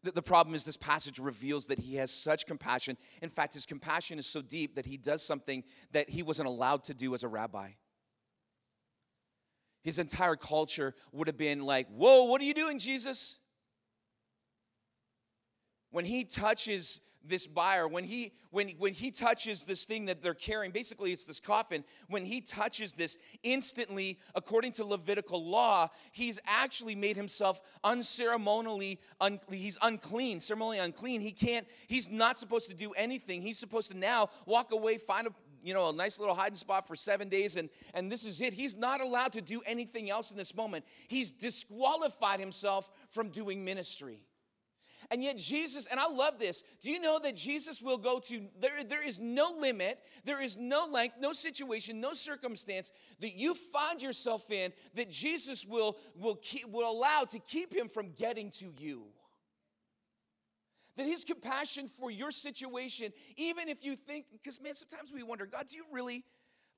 The, 0.03 0.13
the 0.13 0.23
problem 0.23 0.55
is, 0.55 0.65
this 0.65 0.77
passage 0.77 1.19
reveals 1.19 1.67
that 1.67 1.79
he 1.79 1.97
has 1.97 2.11
such 2.11 2.47
compassion. 2.47 2.97
In 3.23 3.31
fact, 3.31 3.55
his 3.55 3.67
compassion 3.67 4.19
is 4.19 4.27
so 4.27 4.43
deep 4.43 4.77
that 4.77 4.87
he 4.87 4.97
does 4.97 5.23
something 5.23 5.65
that 5.93 6.11
he 6.11 6.23
wasn't 6.23 6.49
allowed 6.49 6.85
to 6.85 6.95
do 6.95 7.15
as 7.15 7.23
a 7.23 7.29
rabbi. 7.29 7.71
His 9.83 9.99
entire 9.99 10.37
culture 10.37 10.95
would 11.13 11.27
have 11.27 11.37
been 11.37 11.65
like, 11.65 11.89
Whoa, 11.89 12.25
what 12.25 12.41
are 12.41 12.45
you 12.45 12.55
doing, 12.55 12.79
Jesus? 12.79 13.39
When 15.95 16.05
he 16.05 16.25
touches 16.25 17.01
this 17.27 17.47
buyer 17.47 17.87
when 17.87 18.03
he 18.03 18.33
when 18.51 18.69
when 18.79 18.93
he 18.93 19.13
touches 19.13 19.63
this 19.63 19.85
thing 19.85 20.07
that 20.07 20.23
they're 20.23 20.35
carrying 20.35 20.73
basically 20.73 21.13
it's 21.13 21.25
this 21.25 21.39
coffin 21.39 21.85
when 22.09 22.25
he 22.25 22.41
touches 22.41 22.95
this 22.95 23.17
instantly 23.45 24.19
according 24.35 24.73
to 24.73 24.85
levitical 24.85 25.49
law 25.49 25.89
he's 26.11 26.41
actually 26.47 26.97
made 26.97 27.17
himself 27.17 27.63
unceremonially 27.85 28.99
un, 29.21 29.39
he's 29.49 29.79
unclean 29.83 30.41
ceremonially 30.41 30.81
unclean. 30.81 31.21
He 31.21 31.31
can't 31.31 31.65
he's 31.87 32.11
not 32.11 32.41
supposed 32.41 32.69
to 32.71 32.75
do 32.75 32.91
anything. 32.93 33.41
He's 33.41 33.59
supposed 33.59 33.93
to 33.93 33.97
now 33.97 34.31
walk 34.47 34.73
away 34.73 34.99
find 34.99 35.29
a 35.29 35.31
you 35.63 35.75
know 35.75 35.91
a 35.91 35.93
nice 35.93 36.19
little 36.19 36.35
hiding 36.35 36.57
spot 36.57 36.89
for 36.89 36.97
seven 36.97 37.29
days 37.29 37.55
and 37.55 37.71
and 37.95 38.11
this 38.11 38.25
is 38.25 38.41
it. 38.41 38.53
He's 38.53 38.77
not 38.77 39.01
allowed 39.01 39.33
to 39.35 39.41
do 39.41 39.63
anything 39.65 40.11
else 40.11 40.33
in 40.33 40.37
this 40.37 40.57
moment. 40.57 40.85
He's 41.07 41.31
disqualified 41.31 42.41
himself 42.41 42.91
from 43.11 43.29
doing 43.29 43.65
ministry 43.65 44.21
and 45.11 45.23
yet, 45.23 45.37
Jesus, 45.37 45.87
and 45.87 45.99
I 46.01 46.09
love 46.09 46.39
this, 46.39 46.63
do 46.83 46.91
you 46.91 47.01
know 47.01 47.19
that 47.19 47.37
Jesus 47.37 47.83
will 47.83 47.99
go 47.99 48.19
to, 48.21 48.47
there, 48.61 48.85
there 48.85 49.07
is 49.07 49.21
no 49.21 49.53
limit, 49.59 50.01
there 50.25 50.43
is 50.43 50.57
no 50.57 50.87
length, 50.87 51.17
no 51.21 51.33
situation, 51.33 52.01
no 52.01 52.13
circumstance 52.13 52.93
that 53.21 53.35
you 53.35 53.55
find 53.55 54.03
yourself 54.03 54.51
in 54.51 54.73
that 54.95 55.11
Jesus 55.11 55.65
will, 55.67 55.99
will, 56.17 56.37
keep, 56.37 56.69
will 56.69 56.91
allow 56.91 57.25
to 57.25 57.39
keep 57.39 57.75
him 57.75 57.89
from 57.89 58.13
getting 58.13 58.51
to 58.53 58.73
you. 58.79 59.05
That 60.97 61.07
his 61.07 61.25
compassion 61.25 61.89
for 61.89 62.11
your 62.11 62.31
situation, 62.31 63.13
even 63.37 63.69
if 63.69 63.85
you 63.85 63.97
think, 63.97 64.27
because 64.33 64.61
man, 64.61 64.75
sometimes 64.75 65.13
we 65.13 65.25
wonder, 65.25 65.45
God, 65.45 65.67
do 65.69 65.77
you 65.77 65.85
really, 65.91 66.25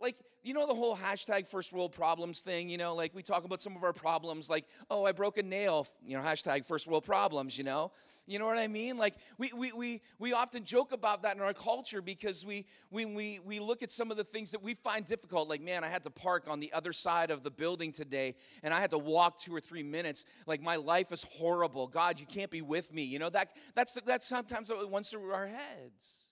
like, 0.01 0.17
you 0.43 0.55
know, 0.55 0.67
the 0.67 0.75
whole 0.75 0.97
hashtag 0.97 1.47
first 1.47 1.73
world 1.73 1.93
problems 1.93 2.41
thing, 2.41 2.69
you 2.69 2.79
know, 2.79 2.95
like 2.95 3.15
we 3.15 3.23
talk 3.23 3.45
about 3.45 3.61
some 3.61 3.77
of 3.77 3.83
our 3.83 3.93
problems, 3.93 4.49
like, 4.49 4.65
oh, 4.91 5.05
I 5.05 5.13
broke 5.13 5.39
a 5.39 5.43
nail, 5.43 5.87
you 6.05 6.17
know, 6.17 6.23
hashtag 6.23 6.65
first 6.65 6.87
world 6.87 7.05
problems, 7.05 7.59
you 7.59 7.65
know. 7.65 7.91
You 8.29 8.41
know 8.41 8.47
what 8.47 8.59
I 8.59 8.67
mean? 8.67 8.99
Like 8.99 9.15
we, 9.39 9.53
we, 9.53 9.73
we, 9.73 10.03
we 10.19 10.33
often 10.33 10.65
joke 10.65 10.91
about 10.91 11.23
that 11.23 11.37
in 11.37 11.43
our 11.43 11.53
culture 11.53 12.03
because 12.03 12.45
we, 12.45 12.67
we, 12.91 13.05
we, 13.05 13.39
we 13.45 13.61
look 13.61 13.85
at 13.85 13.93
some 13.93 14.11
of 14.11 14.17
the 14.17 14.25
things 14.25 14.51
that 14.51 14.63
we 14.63 14.75
find 14.75 15.07
difficult. 15.07 15.49
Like, 15.49 15.61
man, 15.61 15.85
I 15.85 15.89
had 15.89 16.03
to 16.03 16.11
park 16.11 16.47
on 16.49 16.59
the 16.59 16.73
other 16.73 16.93
side 16.93 17.31
of 17.31 17.45
the 17.45 17.51
building 17.53 17.93
today 17.93 18.35
and 18.65 18.75
I 18.75 18.81
had 18.81 18.91
to 18.91 18.99
walk 18.99 19.39
two 19.39 19.55
or 19.55 19.61
three 19.61 19.85
minutes. 19.85 20.25
Like 20.45 20.61
my 20.61 20.75
life 20.75 21.13
is 21.13 21.23
horrible. 21.23 21.87
God, 21.87 22.19
you 22.19 22.27
can't 22.27 22.51
be 22.51 22.63
with 22.63 22.93
me. 22.93 23.05
You 23.05 23.21
know, 23.21 23.31
that, 23.31 23.51
that's, 23.77 23.97
that's 24.05 24.27
sometimes 24.27 24.71
what 24.71 24.91
runs 24.91 25.09
through 25.09 25.31
our 25.31 25.47
heads. 25.47 26.26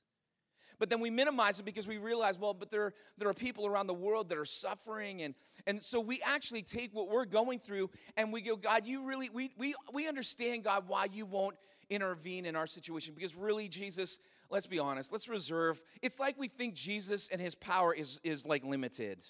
But 0.79 0.91
then 0.91 1.01
we 1.01 1.11
minimize 1.11 1.59
it 1.59 1.65
because 1.65 1.87
we 1.87 1.99
realize, 1.99 2.39
well, 2.39 2.55
but 2.55 2.71
there, 2.71 2.93
there 3.19 3.29
are 3.29 3.35
people 3.35 3.67
around 3.67 3.87
the 3.87 3.95
world 3.95 4.29
that 4.29 4.39
are 4.39 4.45
suffering. 4.45 5.23
And, 5.23 5.35
and 5.67 5.83
so 5.83 6.01
we 6.01 6.21
actually 6.25 6.63
take 6.63 6.95
what 6.95 7.09
we're 7.09 7.25
going 7.25 7.59
through 7.59 7.91
and 8.17 8.33
we 8.33 8.41
go, 8.41 8.57
God, 8.57 8.87
you 8.87 9.05
really, 9.07 9.31
we, 9.31 9.53
we, 9.57 9.75
we 9.93 10.09
understand, 10.09 10.65
God, 10.65 10.85
why 10.87 11.07
you 11.13 11.27
won't 11.27 11.57
intervene 11.91 12.47
in 12.47 12.57
our 12.57 12.67
situation. 12.67 13.15
Because 13.15 13.35
really 13.35 13.69
jesus 13.69 14.19
let's 14.51 14.67
be 14.67 14.79
honest 14.79 15.13
let's 15.13 15.29
reserve. 15.29 15.83
It's 16.03 16.19
like 16.19 16.39
we 16.39 16.49
think 16.49 16.75
jesus 16.75 17.29
and 17.29 17.41
his 17.41 17.55
power 17.55 17.95
is 17.95 18.21
is 18.23 18.47
like 18.47 18.65
limited 18.65 19.23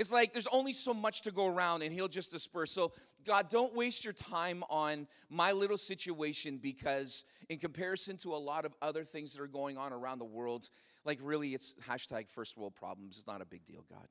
it's 0.00 0.10
like 0.10 0.32
there's 0.32 0.48
only 0.50 0.72
so 0.72 0.94
much 0.94 1.22
to 1.22 1.30
go 1.30 1.46
around 1.46 1.82
and 1.82 1.92
he'll 1.92 2.08
just 2.08 2.30
disperse 2.30 2.72
so 2.72 2.92
god 3.26 3.50
don't 3.50 3.74
waste 3.74 4.04
your 4.04 4.14
time 4.14 4.64
on 4.70 5.06
my 5.28 5.52
little 5.52 5.78
situation 5.78 6.58
because 6.58 7.24
in 7.48 7.58
comparison 7.58 8.16
to 8.16 8.34
a 8.34 8.36
lot 8.36 8.64
of 8.64 8.74
other 8.80 9.04
things 9.04 9.34
that 9.34 9.42
are 9.42 9.46
going 9.46 9.76
on 9.76 9.92
around 9.92 10.18
the 10.18 10.24
world 10.24 10.70
like 11.04 11.18
really 11.22 11.54
it's 11.54 11.74
hashtag 11.88 12.28
first 12.28 12.56
world 12.56 12.74
problems 12.74 13.16
it's 13.18 13.26
not 13.26 13.40
a 13.40 13.46
big 13.46 13.64
deal 13.64 13.84
god 13.90 14.08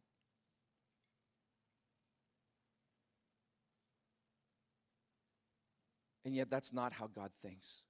And 6.26 6.36
yet, 6.36 6.52
that's 6.52 6.74
not 6.74 6.94
how 6.94 7.08
God 7.08 7.32
thinks. 7.42 7.86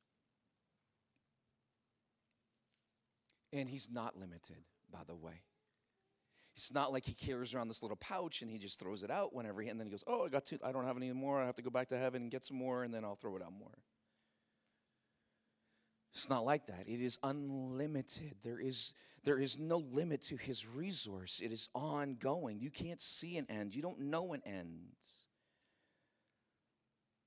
And 3.52 3.68
He's 3.68 3.90
not 3.92 4.18
limited, 4.18 4.64
by 4.90 5.00
the 5.06 5.16
way. 5.16 5.42
It's 6.60 6.74
not 6.74 6.92
like 6.92 7.06
He 7.06 7.14
carries 7.14 7.54
around 7.54 7.70
this 7.70 7.82
little 7.82 7.96
pouch 7.96 8.42
and 8.42 8.52
He 8.52 8.58
just 8.58 8.80
throws 8.80 9.02
it 9.02 9.10
out 9.10 9.34
whenever 9.34 9.62
He, 9.62 9.70
and 9.70 9.80
then 9.80 9.88
He 9.88 9.92
goes, 9.92 10.04
Oh, 10.06 10.26
I 10.26 10.28
got 10.30 10.46
two, 10.46 10.60
I 10.62 10.74
don't 10.74 10.86
have 10.86 10.98
any 10.98 11.10
more. 11.14 11.42
I 11.42 11.46
have 11.46 11.56
to 11.56 11.62
go 11.62 11.70
back 11.70 11.88
to 11.88 11.98
heaven 11.98 12.24
and 12.24 12.30
get 12.30 12.44
some 12.44 12.58
more, 12.58 12.84
and 12.84 12.94
then 12.94 13.06
I'll 13.06 13.16
throw 13.16 13.38
it 13.38 13.42
out 13.42 13.54
more. 13.58 13.72
It's 16.14 16.30
not 16.30 16.44
like 16.44 16.68
that. 16.68 16.84
It 16.86 17.00
is 17.00 17.18
unlimited. 17.24 18.36
There 18.44 18.60
is, 18.60 18.92
there 19.24 19.40
is 19.40 19.58
no 19.58 19.78
limit 19.78 20.22
to 20.24 20.36
his 20.36 20.68
resource. 20.68 21.40
It 21.42 21.54
is 21.54 21.70
ongoing. 21.74 22.60
You 22.60 22.72
can't 22.72 23.00
see 23.00 23.38
an 23.38 23.46
end. 23.48 23.74
You 23.74 23.82
don't 23.82 24.02
know 24.02 24.34
an 24.34 24.42
end. 24.46 24.98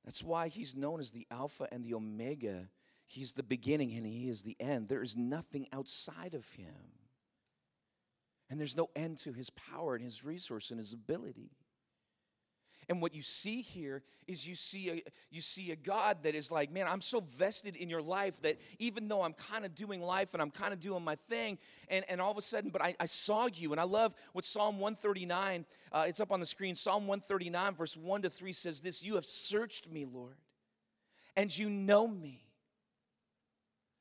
That's 0.04 0.22
why 0.22 0.48
he's 0.48 0.76
known 0.76 1.00
as 1.00 1.12
the 1.12 1.26
Alpha 1.30 1.68
and 1.72 1.82
the 1.82 1.94
Omega. 1.94 2.68
He's 3.06 3.32
the 3.32 3.42
beginning 3.42 3.94
and 3.94 4.04
he 4.04 4.28
is 4.28 4.42
the 4.42 4.56
end. 4.60 4.90
There 4.90 5.02
is 5.02 5.16
nothing 5.16 5.68
outside 5.72 6.34
of 6.34 6.46
him. 6.50 7.01
And 8.52 8.60
there's 8.60 8.76
no 8.76 8.90
end 8.94 9.16
to 9.20 9.32
his 9.32 9.48
power 9.48 9.94
and 9.94 10.04
his 10.04 10.26
resource 10.26 10.72
and 10.72 10.78
his 10.78 10.92
ability. 10.92 11.52
And 12.86 13.00
what 13.00 13.14
you 13.14 13.22
see 13.22 13.62
here 13.62 14.02
is 14.26 14.46
you 14.46 14.54
see 14.54 14.90
a 14.90 15.02
you 15.30 15.40
see 15.40 15.70
a 15.70 15.76
God 15.76 16.24
that 16.24 16.34
is 16.34 16.50
like, 16.50 16.70
man, 16.70 16.86
I'm 16.86 17.00
so 17.00 17.20
vested 17.20 17.76
in 17.76 17.88
your 17.88 18.02
life 18.02 18.42
that 18.42 18.58
even 18.78 19.08
though 19.08 19.22
I'm 19.22 19.32
kind 19.32 19.64
of 19.64 19.74
doing 19.74 20.02
life 20.02 20.34
and 20.34 20.42
I'm 20.42 20.50
kind 20.50 20.74
of 20.74 20.80
doing 20.80 21.02
my 21.02 21.14
thing, 21.30 21.56
and, 21.88 22.04
and 22.10 22.20
all 22.20 22.30
of 22.30 22.36
a 22.36 22.42
sudden, 22.42 22.68
but 22.68 22.82
I, 22.82 22.94
I 23.00 23.06
saw 23.06 23.46
you. 23.46 23.72
And 23.72 23.80
I 23.80 23.84
love 23.84 24.14
what 24.34 24.44
Psalm 24.44 24.78
139, 24.78 25.64
uh, 25.90 26.04
it's 26.06 26.20
up 26.20 26.30
on 26.30 26.38
the 26.38 26.44
screen. 26.44 26.74
Psalm 26.74 27.06
139, 27.06 27.74
verse 27.74 27.96
1 27.96 28.20
to 28.20 28.28
3 28.28 28.52
says 28.52 28.82
this: 28.82 29.02
You 29.02 29.14
have 29.14 29.24
searched 29.24 29.90
me, 29.90 30.04
Lord, 30.04 30.36
and 31.36 31.56
you 31.56 31.70
know 31.70 32.06
me. 32.06 32.44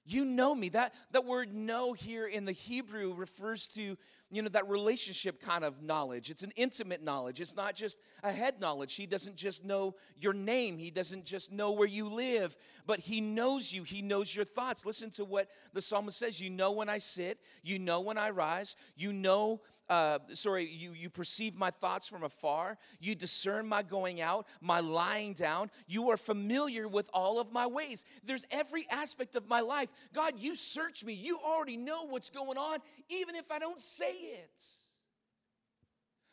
You 0.04 0.26
know 0.26 0.56
me. 0.56 0.70
That, 0.70 0.94
that 1.12 1.26
word 1.26 1.54
know 1.54 1.94
here 1.94 2.26
in 2.26 2.46
the 2.46 2.52
Hebrew 2.52 3.14
refers 3.14 3.68
to, 3.70 3.98
you 4.32 4.42
know, 4.42 4.50
that 4.50 4.68
relationship 4.70 5.42
kind 5.42 5.64
of 5.64 5.84
knowledge. 5.84 6.30
It's 6.30 6.42
an 6.42 6.54
intimate 6.56 7.04
knowledge. 7.04 7.42
It's 7.42 7.56
not 7.56 7.76
just 7.76 7.98
a 8.24 8.32
head 8.32 8.60
knowledge. 8.62 8.96
He 8.96 9.06
doesn't 9.06 9.36
just 9.36 9.66
know 9.66 9.96
your 10.18 10.34
name. 10.34 10.78
He 10.78 10.90
doesn't 10.90 11.26
just 11.26 11.52
know 11.52 11.72
where 11.72 11.88
you 11.88 12.08
live, 12.08 12.56
but 12.88 13.00
he 13.00 13.20
knows 13.20 13.74
you. 13.74 13.84
He 13.84 14.02
knows 14.02 14.34
your 14.34 14.46
thoughts. 14.46 14.86
Listen 14.86 15.10
to 15.12 15.26
what 15.26 15.50
the 15.74 15.82
psalmist 15.82 16.18
says. 16.18 16.40
You 16.40 16.50
know 16.50 16.72
when 16.72 16.88
I 16.88 16.98
sit. 16.98 17.40
You 17.62 17.78
know 17.78 18.00
when 18.00 18.18
I 18.18 18.30
rise. 18.30 18.76
You 18.96 19.12
know 19.12 19.62
uh, 19.92 20.20
sorry, 20.36 20.70
you, 20.70 20.94
you 20.94 21.10
perceive 21.10 21.54
my 21.54 21.70
thoughts 21.70 22.08
from 22.08 22.24
afar. 22.24 22.78
You 23.02 23.14
discern 23.14 23.68
my 23.68 23.84
going 23.84 24.22
out, 24.22 24.48
my 24.62 24.80
lying 24.80 25.34
down. 25.34 25.70
You 25.86 26.12
are 26.12 26.18
familiar 26.18 26.88
with 26.88 27.10
all 27.14 27.42
of 27.42 27.52
my 27.52 27.68
ways. 27.68 28.06
There's 28.24 28.46
every 28.52 28.88
aspect 28.90 29.36
of 29.36 29.50
my 29.50 29.60
life. 29.60 29.90
God, 30.14 30.36
you 30.40 30.56
search 30.56 31.04
me. 31.04 31.12
You 31.12 31.40
already 31.40 31.76
know 31.76 32.06
what's 32.06 32.30
going 32.30 32.58
on, 32.58 32.80
even 33.10 33.36
if 33.36 33.52
I 33.52 33.60
don't 33.60 33.82
say 33.82 34.14
it. 34.22 34.62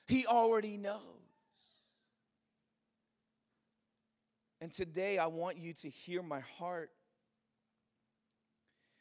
He 0.06 0.26
already 0.26 0.76
knows. 0.76 1.02
And 4.60 4.72
today 4.72 5.18
I 5.18 5.26
want 5.26 5.56
you 5.58 5.72
to 5.74 5.88
hear 5.88 6.22
my 6.22 6.40
heart 6.40 6.90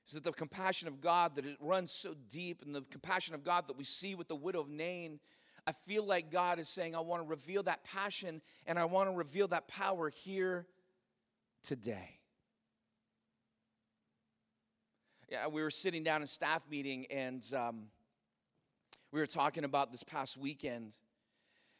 is 0.08 0.14
that 0.14 0.24
the 0.24 0.32
compassion 0.32 0.88
of 0.88 1.02
God 1.02 1.36
that 1.36 1.46
it 1.46 1.58
runs 1.60 1.92
so 1.92 2.16
deep 2.30 2.62
and 2.66 2.74
the 2.74 2.82
compassion 2.92 3.36
of 3.36 3.44
God 3.44 3.68
that 3.68 3.78
we 3.78 3.84
see 3.84 4.16
with 4.16 4.28
the 4.28 4.36
widow 4.36 4.62
of 4.62 4.70
Nain, 4.70 5.20
I 5.66 5.74
feel 5.74 6.06
like 6.06 6.32
God 6.32 6.60
is 6.60 6.70
saying, 6.70 6.96
I 6.96 7.02
want 7.02 7.24
to 7.24 7.28
reveal 7.28 7.64
that 7.64 7.84
passion 7.84 8.42
and 8.66 8.80
I 8.80 8.86
want 8.86 9.10
to 9.10 9.16
reveal 9.16 9.48
that 9.50 9.68
power 9.68 10.10
here 10.10 10.66
today. 11.64 12.20
Yeah, 15.30 15.48
we 15.48 15.62
were 15.62 15.72
sitting 15.72 16.04
down 16.04 16.22
in 16.22 16.28
staff 16.28 16.62
meeting 16.70 17.06
and 17.08 17.44
um, 17.54 17.88
we 19.12 19.20
were 19.20 19.26
talking 19.26 19.64
about 19.64 19.92
this 19.92 20.04
past 20.04 20.38
weekend. 20.38 20.94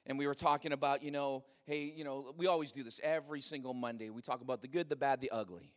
And 0.06 0.18
we 0.18 0.26
were 0.26 0.36
talking 0.36 0.72
about, 0.72 1.04
you 1.04 1.12
know, 1.12 1.44
hey, 1.66 1.94
you 1.96 2.06
know, 2.06 2.34
we 2.38 2.48
always 2.48 2.72
do 2.72 2.82
this 2.82 3.00
every 3.04 3.42
single 3.42 3.74
Monday. 3.74 4.10
We 4.10 4.22
talk 4.22 4.42
about 4.42 4.62
the 4.62 4.68
good, 4.70 4.88
the 4.88 4.96
bad, 4.96 5.20
the 5.20 5.30
ugly, 5.32 5.74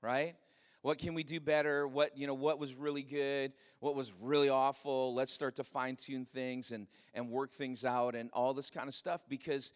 right? 0.00 0.36
What 0.82 0.98
can 0.98 1.14
we 1.14 1.24
do 1.24 1.40
better? 1.40 1.88
What, 1.88 2.16
you 2.16 2.28
know, 2.28 2.34
what 2.34 2.60
was 2.60 2.74
really 2.74 3.02
good? 3.02 3.52
What 3.80 3.96
was 3.96 4.12
really 4.22 4.48
awful? 4.48 5.14
Let's 5.14 5.32
start 5.32 5.56
to 5.56 5.64
fine 5.64 5.96
tune 5.96 6.24
things 6.24 6.70
and, 6.70 6.86
and 7.12 7.28
work 7.28 7.52
things 7.52 7.84
out 7.84 8.14
and 8.14 8.30
all 8.32 8.54
this 8.54 8.70
kind 8.70 8.88
of 8.88 8.94
stuff. 8.94 9.20
Because, 9.28 9.72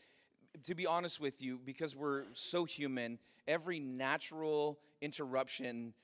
to 0.64 0.74
be 0.76 0.86
honest 0.86 1.20
with 1.20 1.42
you, 1.42 1.60
because 1.64 1.96
we're 1.96 2.24
so 2.32 2.64
human, 2.64 3.18
every 3.48 3.80
natural 3.80 4.78
interruption 5.00 5.94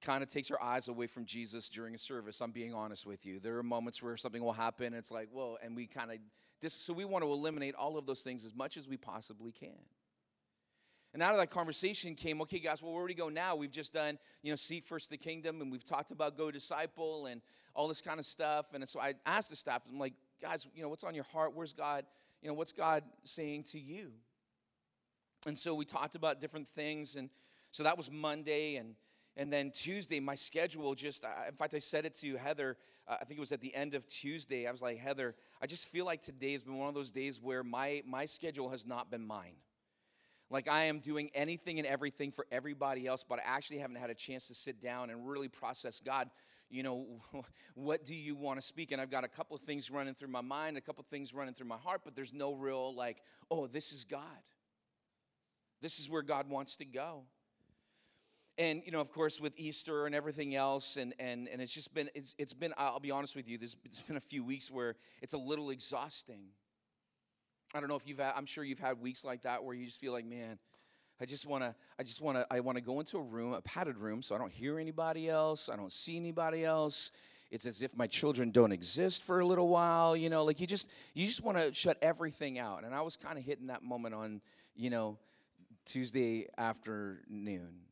kind 0.00 0.22
of 0.22 0.28
takes 0.28 0.50
our 0.50 0.62
eyes 0.62 0.88
away 0.88 1.06
from 1.06 1.24
Jesus 1.24 1.68
during 1.68 1.94
a 1.94 1.98
service. 1.98 2.40
I'm 2.40 2.52
being 2.52 2.72
honest 2.72 3.06
with 3.06 3.26
you. 3.26 3.40
There 3.40 3.58
are 3.58 3.62
moments 3.62 4.02
where 4.02 4.16
something 4.16 4.42
will 4.42 4.52
happen, 4.52 4.86
and 4.86 4.96
it's 4.96 5.10
like, 5.10 5.28
whoa, 5.32 5.58
and 5.62 5.74
we 5.74 5.86
kind 5.86 6.10
of, 6.12 6.70
so 6.70 6.92
we 6.92 7.04
want 7.04 7.24
to 7.24 7.32
eliminate 7.32 7.74
all 7.74 7.96
of 7.96 8.06
those 8.06 8.20
things 8.20 8.44
as 8.44 8.54
much 8.54 8.76
as 8.76 8.86
we 8.86 8.96
possibly 8.96 9.52
can. 9.52 9.78
And 11.14 11.22
out 11.22 11.32
of 11.32 11.38
that 11.38 11.50
conversation 11.50 12.14
came, 12.14 12.40
okay, 12.42 12.58
guys, 12.58 12.82
well, 12.82 12.92
where 12.92 13.02
do 13.02 13.06
we 13.06 13.14
go 13.14 13.28
now? 13.28 13.56
We've 13.56 13.70
just 13.70 13.94
done, 13.94 14.18
you 14.42 14.52
know, 14.52 14.56
seek 14.56 14.84
first 14.84 15.10
the 15.10 15.16
kingdom, 15.16 15.60
and 15.62 15.72
we've 15.72 15.84
talked 15.84 16.10
about 16.10 16.36
go 16.36 16.50
disciple 16.50 17.26
and 17.26 17.40
all 17.74 17.88
this 17.88 18.02
kind 18.02 18.20
of 18.20 18.26
stuff. 18.26 18.66
And 18.74 18.86
so 18.88 19.00
I 19.00 19.14
asked 19.24 19.50
the 19.50 19.56
staff, 19.56 19.82
I'm 19.90 19.98
like, 19.98 20.12
guys, 20.40 20.66
you 20.74 20.82
know, 20.82 20.88
what's 20.88 21.04
on 21.04 21.14
your 21.14 21.24
heart? 21.24 21.52
Where's 21.54 21.72
God? 21.72 22.04
You 22.42 22.48
know, 22.48 22.54
what's 22.54 22.72
God 22.72 23.04
saying 23.24 23.64
to 23.72 23.80
you? 23.80 24.12
And 25.46 25.56
so 25.56 25.74
we 25.74 25.84
talked 25.84 26.14
about 26.14 26.40
different 26.40 26.68
things, 26.68 27.16
and 27.16 27.30
so 27.70 27.84
that 27.84 27.96
was 27.96 28.10
Monday, 28.10 28.76
and 28.76 28.94
and 29.38 29.52
then 29.52 29.70
Tuesday, 29.70 30.18
my 30.18 30.34
schedule 30.34 30.96
just, 30.96 31.24
in 31.46 31.54
fact, 31.54 31.72
I 31.72 31.78
said 31.78 32.04
it 32.04 32.14
to 32.14 32.36
Heather, 32.36 32.76
uh, 33.06 33.18
I 33.20 33.24
think 33.24 33.38
it 33.38 33.40
was 33.40 33.52
at 33.52 33.60
the 33.60 33.72
end 33.72 33.94
of 33.94 34.04
Tuesday. 34.08 34.66
I 34.66 34.72
was 34.72 34.82
like, 34.82 34.98
Heather, 34.98 35.36
I 35.62 35.66
just 35.66 35.86
feel 35.86 36.04
like 36.04 36.22
today 36.22 36.52
has 36.52 36.64
been 36.64 36.76
one 36.76 36.88
of 36.88 36.94
those 36.96 37.12
days 37.12 37.40
where 37.40 37.62
my, 37.62 38.02
my 38.04 38.26
schedule 38.26 38.68
has 38.70 38.84
not 38.84 39.12
been 39.12 39.24
mine. 39.24 39.54
Like 40.50 40.66
I 40.66 40.84
am 40.84 40.98
doing 40.98 41.30
anything 41.34 41.78
and 41.78 41.86
everything 41.86 42.32
for 42.32 42.46
everybody 42.50 43.06
else, 43.06 43.24
but 43.26 43.38
I 43.38 43.42
actually 43.44 43.78
haven't 43.78 43.98
had 43.98 44.10
a 44.10 44.14
chance 44.14 44.48
to 44.48 44.56
sit 44.56 44.80
down 44.80 45.08
and 45.08 45.28
really 45.28 45.48
process 45.48 46.00
God. 46.00 46.30
You 46.68 46.82
know, 46.82 47.06
what 47.74 48.04
do 48.04 48.16
you 48.16 48.34
want 48.34 48.60
to 48.60 48.66
speak? 48.66 48.90
And 48.90 49.00
I've 49.00 49.10
got 49.10 49.22
a 49.22 49.28
couple 49.28 49.54
of 49.54 49.62
things 49.62 49.88
running 49.88 50.14
through 50.14 50.28
my 50.28 50.40
mind, 50.40 50.76
a 50.76 50.80
couple 50.80 51.02
of 51.02 51.06
things 51.06 51.32
running 51.32 51.54
through 51.54 51.68
my 51.68 51.76
heart, 51.76 52.00
but 52.04 52.16
there's 52.16 52.32
no 52.32 52.54
real 52.54 52.92
like, 52.92 53.22
oh, 53.52 53.68
this 53.68 53.92
is 53.92 54.04
God. 54.04 54.20
This 55.80 56.00
is 56.00 56.10
where 56.10 56.22
God 56.22 56.50
wants 56.50 56.74
to 56.76 56.84
go 56.84 57.22
and 58.58 58.82
you 58.84 58.92
know 58.92 59.00
of 59.00 59.12
course 59.12 59.40
with 59.40 59.54
easter 59.56 60.06
and 60.06 60.14
everything 60.14 60.54
else 60.54 60.96
and 60.96 61.14
and, 61.18 61.48
and 61.48 61.62
it's 61.62 61.72
just 61.72 61.94
been 61.94 62.10
it's, 62.14 62.34
it's 62.38 62.52
been 62.52 62.74
i'll 62.76 63.00
be 63.00 63.10
honest 63.10 63.36
with 63.36 63.48
you 63.48 63.56
there's 63.56 63.76
it's 63.84 64.00
been 64.00 64.16
a 64.16 64.20
few 64.20 64.44
weeks 64.44 64.70
where 64.70 64.96
it's 65.22 65.32
a 65.32 65.38
little 65.38 65.70
exhausting. 65.70 66.42
I 67.74 67.80
don't 67.80 67.88
know 67.88 67.96
if 67.96 68.06
you've 68.06 68.18
had 68.18 68.32
i'm 68.36 68.46
sure 68.46 68.64
you've 68.64 68.78
had 68.78 69.00
weeks 69.00 69.24
like 69.24 69.42
that 69.42 69.62
where 69.62 69.74
you 69.74 69.86
just 69.86 70.00
feel 70.00 70.12
like 70.12 70.24
man 70.24 70.58
i 71.20 71.26
just 71.26 71.46
want 71.46 71.62
to 71.62 71.74
i 71.98 72.02
just 72.02 72.20
want 72.20 72.38
to 72.38 72.46
i 72.50 72.60
want 72.60 72.76
to 72.76 72.82
go 72.82 72.98
into 72.98 73.18
a 73.18 73.22
room 73.22 73.52
a 73.52 73.60
padded 73.60 73.98
room 73.98 74.22
so 74.22 74.34
i 74.34 74.38
don't 74.38 74.52
hear 74.52 74.78
anybody 74.78 75.28
else 75.28 75.68
i 75.68 75.76
don't 75.76 75.92
see 75.92 76.16
anybody 76.16 76.64
else. 76.64 77.10
It's 77.50 77.64
as 77.64 77.80
if 77.80 77.96
my 77.96 78.06
children 78.06 78.50
don't 78.50 78.72
exist 78.72 79.22
for 79.22 79.40
a 79.40 79.46
little 79.46 79.68
while 79.68 80.16
you 80.16 80.28
know 80.28 80.44
like 80.44 80.60
you 80.60 80.66
just 80.66 80.90
you 81.14 81.26
just 81.26 81.42
want 81.42 81.56
to 81.58 81.72
shut 81.72 81.96
everything 82.02 82.58
out. 82.58 82.84
And 82.84 82.94
i 82.94 83.00
was 83.00 83.16
kind 83.16 83.38
of 83.38 83.44
hitting 83.44 83.68
that 83.68 83.82
moment 83.82 84.14
on 84.14 84.40
you 84.74 84.90
know 84.90 85.18
tuesday 85.86 86.46
afternoon 86.58 87.88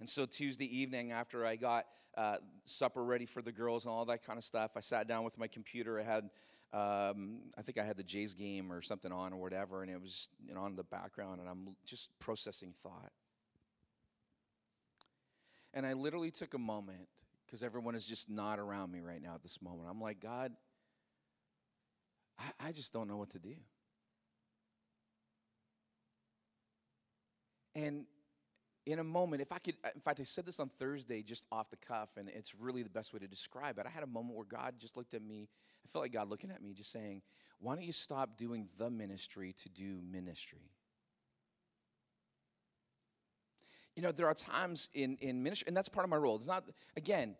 and 0.00 0.08
so 0.08 0.26
Tuesday 0.26 0.64
evening, 0.78 1.12
after 1.12 1.44
I 1.44 1.56
got 1.56 1.86
uh, 2.16 2.36
supper 2.64 3.04
ready 3.04 3.26
for 3.26 3.42
the 3.42 3.52
girls 3.52 3.84
and 3.84 3.92
all 3.92 4.04
that 4.06 4.24
kind 4.24 4.38
of 4.38 4.44
stuff, 4.44 4.72
I 4.76 4.80
sat 4.80 5.08
down 5.08 5.24
with 5.24 5.38
my 5.38 5.48
computer. 5.48 6.00
I 6.00 6.04
had, 6.04 6.30
um, 6.72 7.40
I 7.56 7.62
think 7.62 7.78
I 7.78 7.84
had 7.84 7.96
the 7.96 8.04
Jays 8.04 8.34
game 8.34 8.72
or 8.72 8.80
something 8.80 9.10
on 9.10 9.32
or 9.32 9.40
whatever, 9.40 9.82
and 9.82 9.90
it 9.90 10.00
was 10.00 10.28
you 10.46 10.54
know, 10.54 10.60
on 10.60 10.76
the 10.76 10.84
background, 10.84 11.40
and 11.40 11.48
I'm 11.48 11.76
just 11.84 12.10
processing 12.20 12.72
thought. 12.82 13.12
And 15.74 15.84
I 15.84 15.92
literally 15.92 16.30
took 16.30 16.54
a 16.54 16.58
moment 16.58 17.08
because 17.46 17.62
everyone 17.62 17.94
is 17.94 18.06
just 18.06 18.30
not 18.30 18.58
around 18.58 18.92
me 18.92 19.00
right 19.00 19.22
now 19.22 19.34
at 19.34 19.42
this 19.42 19.60
moment. 19.62 19.88
I'm 19.90 20.00
like, 20.00 20.20
God, 20.20 20.52
I, 22.38 22.68
I 22.68 22.72
just 22.72 22.92
don't 22.92 23.08
know 23.08 23.16
what 23.16 23.30
to 23.30 23.38
do. 23.38 23.54
And 27.74 28.06
in 28.88 29.00
a 29.00 29.04
moment, 29.04 29.42
if 29.42 29.52
I 29.52 29.58
could, 29.58 29.76
in 29.94 30.00
fact, 30.00 30.18
I 30.18 30.22
said 30.22 30.46
this 30.46 30.58
on 30.58 30.70
Thursday 30.78 31.22
just 31.22 31.44
off 31.52 31.68
the 31.68 31.76
cuff, 31.76 32.08
and 32.16 32.30
it's 32.30 32.54
really 32.54 32.82
the 32.82 32.88
best 32.88 33.12
way 33.12 33.18
to 33.18 33.28
describe 33.28 33.78
it. 33.78 33.84
I 33.86 33.90
had 33.90 34.02
a 34.02 34.06
moment 34.06 34.34
where 34.34 34.46
God 34.46 34.76
just 34.78 34.96
looked 34.96 35.12
at 35.12 35.22
me. 35.22 35.50
I 35.84 35.88
felt 35.92 36.04
like 36.04 36.12
God 36.12 36.30
looking 36.30 36.50
at 36.50 36.62
me, 36.62 36.72
just 36.72 36.90
saying, 36.90 37.20
Why 37.60 37.74
don't 37.74 37.84
you 37.84 37.92
stop 37.92 38.38
doing 38.38 38.66
the 38.78 38.88
ministry 38.88 39.54
to 39.62 39.68
do 39.68 40.00
ministry? 40.10 40.70
You 43.94 44.02
know, 44.02 44.10
there 44.10 44.26
are 44.26 44.34
times 44.34 44.88
in, 44.94 45.18
in 45.20 45.42
ministry, 45.42 45.66
and 45.68 45.76
that's 45.76 45.90
part 45.90 46.04
of 46.04 46.10
my 46.10 46.16
role. 46.16 46.36
It's 46.36 46.46
not, 46.46 46.64
again, 46.96 47.36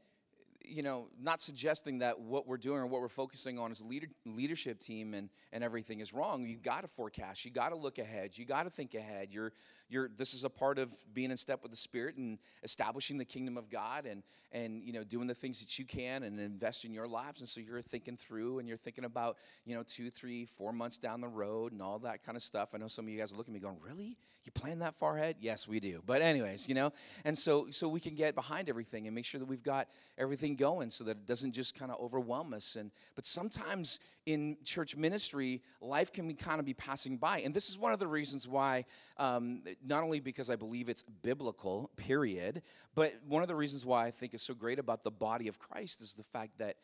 you 0.63 0.83
know, 0.83 1.09
not 1.19 1.41
suggesting 1.41 2.01
that 2.01 2.21
what 2.21 2.47
we're 2.47 2.59
doing 2.59 2.81
or 2.81 2.87
what 2.87 3.01
we're 3.01 3.09
focusing 3.09 3.59
on 3.59 3.71
as 3.71 3.81
a 3.81 3.87
leader, 3.87 4.09
leadership 4.27 4.81
team 4.81 5.15
and, 5.15 5.31
and 5.53 5.65
everything 5.65 6.01
is 6.01 6.13
wrong. 6.13 6.47
You 6.47 6.57
got 6.57 6.83
to 6.83 6.89
forecast. 6.89 7.45
You 7.45 7.51
got 7.51 7.71
to 7.71 7.77
look 7.77 7.99
ahead. 7.99 8.37
You 8.37 8.45
got 8.45 8.65
to 8.65 8.71
think 8.71 8.95
ahead. 8.95 9.29
You're, 9.31 9.53
you're, 9.89 10.09
this 10.17 10.35
is 10.35 10.45
a 10.45 10.51
part 10.51 10.79
of 10.79 10.93
being 11.15 11.31
in 11.31 11.37
step 11.37 11.63
with 11.63 11.71
the 11.71 11.77
Spirit 11.77 12.17
and 12.17 12.39
establishing 12.63 13.19
the 13.19 13.25
kingdom 13.25 13.57
of 13.57 13.71
God 13.71 14.07
and, 14.07 14.23
and, 14.53 14.83
you 14.83 14.93
know, 14.93 15.05
doing 15.05 15.27
the 15.27 15.35
things 15.35 15.61
that 15.61 15.79
you 15.79 15.85
can 15.85 16.23
and 16.23 16.39
invest 16.39 16.85
in 16.85 16.93
your 16.93 17.07
lives. 17.07 17.41
And 17.41 17.49
so 17.49 17.61
you're 17.61 17.83
thinking 17.83 18.17
through 18.17 18.59
and 18.59 18.69
you're 18.69 18.77
thinking 18.77 19.05
about, 19.05 19.37
you 19.65 19.75
know, 19.75 19.83
two, 19.83 20.11
three, 20.11 20.45
four 20.45 20.73
months 20.73 20.99
down 20.99 21.21
the 21.21 21.29
road 21.29 21.73
and 21.73 21.83
all 21.83 21.99
that 22.01 22.25
kind 22.25 22.37
of 22.37 22.43
stuff. 22.43 22.71
I 22.75 22.79
know 22.79 22.89
some 22.89 23.07
of 23.07 23.11
you 23.11 23.19
guys 23.19 23.33
are 23.33 23.37
looking 23.37 23.55
at 23.55 23.61
me 23.61 23.61
going, 23.61 23.79
really? 23.83 24.17
You 24.45 24.53
plan 24.53 24.79
that 24.79 24.95
far 24.95 25.19
ahead? 25.19 25.37
Yes, 25.41 25.69
we 25.69 25.79
do. 25.79 26.03
But 26.07 26.23
anyways, 26.23 26.69
you 26.69 26.75
know, 26.75 26.93
and 27.25 27.37
so, 27.37 27.67
so 27.71 27.87
we 27.87 28.01
can 28.01 28.15
get 28.15 28.35
behind 28.35 28.71
everything 28.71 29.07
and 29.07 29.15
make 29.15 29.27
sure 29.27 29.39
that 29.39 29.47
we've 29.47 29.63
got 29.63 29.89
everything 30.17 30.57
going 30.57 30.91
so 30.91 31.05
that 31.05 31.11
it 31.11 31.27
doesn't 31.27 31.53
just 31.53 31.79
kind 31.79 31.91
of 31.91 32.01
overwhelm 32.01 32.55
us. 32.55 32.77
And, 32.77 32.91
but 33.15 33.27
sometimes 33.27 34.01
in 34.29 34.59
church 34.63 34.95
ministry, 34.95 35.63
life 35.81 36.13
can 36.13 36.29
be 36.29 36.35
kind 36.35 36.61
of 36.61 36.67
be 36.67 36.75
passing 36.75 37.17
by. 37.17 37.39
And 37.39 37.55
this 37.55 37.71
is 37.71 37.79
one 37.79 37.95
of 37.95 37.99
the 37.99 38.07
reasons 38.07 38.47
why, 38.47 38.85
um, 39.17 39.63
not 39.83 40.05
only 40.05 40.21
because 40.21 40.51
I 40.51 40.57
believe 40.57 40.91
it's 40.91 41.03
biblical, 41.23 41.91
period, 41.97 42.61
but 42.95 43.15
one 43.27 43.41
of 43.41 43.49
the 43.49 43.55
reasons 43.55 43.87
why 43.87 44.07
I 44.07 44.11
think 44.11 44.35
is 44.35 44.43
so 44.43 44.53
great 44.53 44.79
about 44.79 45.03
the 45.03 45.11
body 45.11 45.49
of 45.49 45.59
Christ 45.59 46.03
is 46.03 46.13
the 46.13 46.25
fact 46.25 46.59
that 46.59 46.77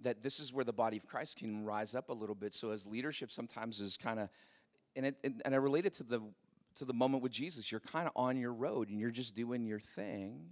that 0.00 0.22
this 0.22 0.40
is 0.40 0.52
where 0.52 0.64
the 0.64 0.72
body 0.72 0.96
of 0.96 1.06
Christ 1.06 1.38
can 1.38 1.64
rise 1.64 1.94
up 1.94 2.08
a 2.08 2.12
little 2.12 2.34
bit. 2.34 2.54
So 2.54 2.70
as 2.70 2.86
leadership 2.86 3.30
sometimes 3.30 3.78
is 3.78 3.96
kind 3.96 4.18
of, 4.18 4.30
and 4.96 5.06
it, 5.06 5.16
and 5.22 5.54
I 5.54 5.58
relate 5.58 5.86
it 5.86 5.92
to 5.94 6.02
the 6.02 6.20
to 6.76 6.84
the 6.84 6.94
moment 6.94 7.22
with 7.22 7.32
Jesus. 7.32 7.70
You're 7.70 7.80
kind 7.80 8.06
of 8.06 8.12
on 8.16 8.36
your 8.36 8.52
road 8.52 8.88
and 8.88 9.00
you're 9.00 9.10
just 9.10 9.34
doing 9.34 9.66
your 9.66 9.80
thing. 9.80 10.46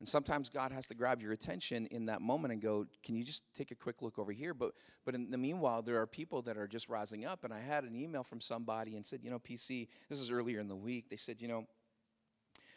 And 0.00 0.08
sometimes 0.08 0.48
God 0.48 0.72
has 0.72 0.86
to 0.86 0.94
grab 0.94 1.20
your 1.20 1.32
attention 1.32 1.86
in 1.86 2.06
that 2.06 2.22
moment 2.22 2.52
and 2.52 2.62
go, 2.62 2.86
Can 3.04 3.14
you 3.14 3.22
just 3.22 3.44
take 3.54 3.70
a 3.70 3.74
quick 3.74 4.00
look 4.00 4.18
over 4.18 4.32
here? 4.32 4.54
But, 4.54 4.72
but 5.04 5.14
in 5.14 5.30
the 5.30 5.36
meanwhile, 5.38 5.82
there 5.82 6.00
are 6.00 6.06
people 6.06 6.40
that 6.42 6.56
are 6.56 6.66
just 6.66 6.88
rising 6.88 7.26
up. 7.26 7.44
And 7.44 7.52
I 7.52 7.60
had 7.60 7.84
an 7.84 7.94
email 7.94 8.24
from 8.24 8.40
somebody 8.40 8.96
and 8.96 9.04
said, 9.04 9.20
You 9.22 9.30
know, 9.30 9.38
PC, 9.38 9.88
this 10.08 10.18
is 10.18 10.30
earlier 10.30 10.58
in 10.58 10.68
the 10.68 10.76
week. 10.76 11.10
They 11.10 11.16
said, 11.16 11.42
You 11.42 11.48
know, 11.48 11.66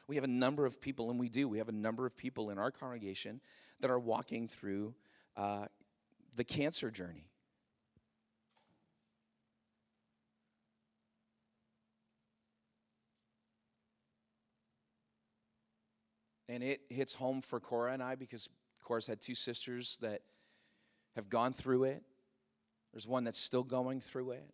we 0.08 0.16
have 0.16 0.26
a 0.26 0.30
number 0.30 0.66
of 0.66 0.82
people, 0.82 1.10
and 1.10 1.20
we 1.20 1.30
do, 1.30 1.48
we 1.48 1.60
have 1.60 1.70
a 1.70 1.74
number 1.74 2.06
of 2.06 2.18
people 2.18 2.50
in 2.50 2.58
our 2.58 2.72
congregation 2.72 3.40
that 3.80 3.90
are 3.90 4.00
walking 4.00 4.48
through 4.48 4.94
uh, 5.38 5.66
the 6.36 6.44
cancer 6.44 6.92
journey. 6.92 7.30
And 16.54 16.62
it 16.62 16.82
hits 16.90 17.16
home 17.16 17.42
for 17.42 17.60
Cora 17.60 17.94
and 17.94 18.04
I 18.04 18.14
because 18.14 18.48
Cora's 18.84 19.08
had 19.08 19.20
two 19.20 19.34
sisters 19.34 19.98
that 20.02 20.22
have 21.16 21.28
gone 21.28 21.52
through 21.52 21.86
it. 21.86 22.04
There's 22.94 23.08
one 23.08 23.24
that's 23.24 23.40
still 23.40 23.64
going 23.64 24.02
through 24.02 24.34
it. 24.34 24.48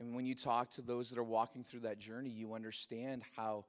And 0.00 0.14
when 0.14 0.26
you 0.26 0.34
talk 0.34 0.70
to 0.72 0.82
those 0.82 1.08
that 1.08 1.18
are 1.18 1.24
walking 1.24 1.64
through 1.64 1.80
that 1.80 1.98
journey, 1.98 2.28
you 2.28 2.52
understand 2.52 3.22
how, 3.34 3.64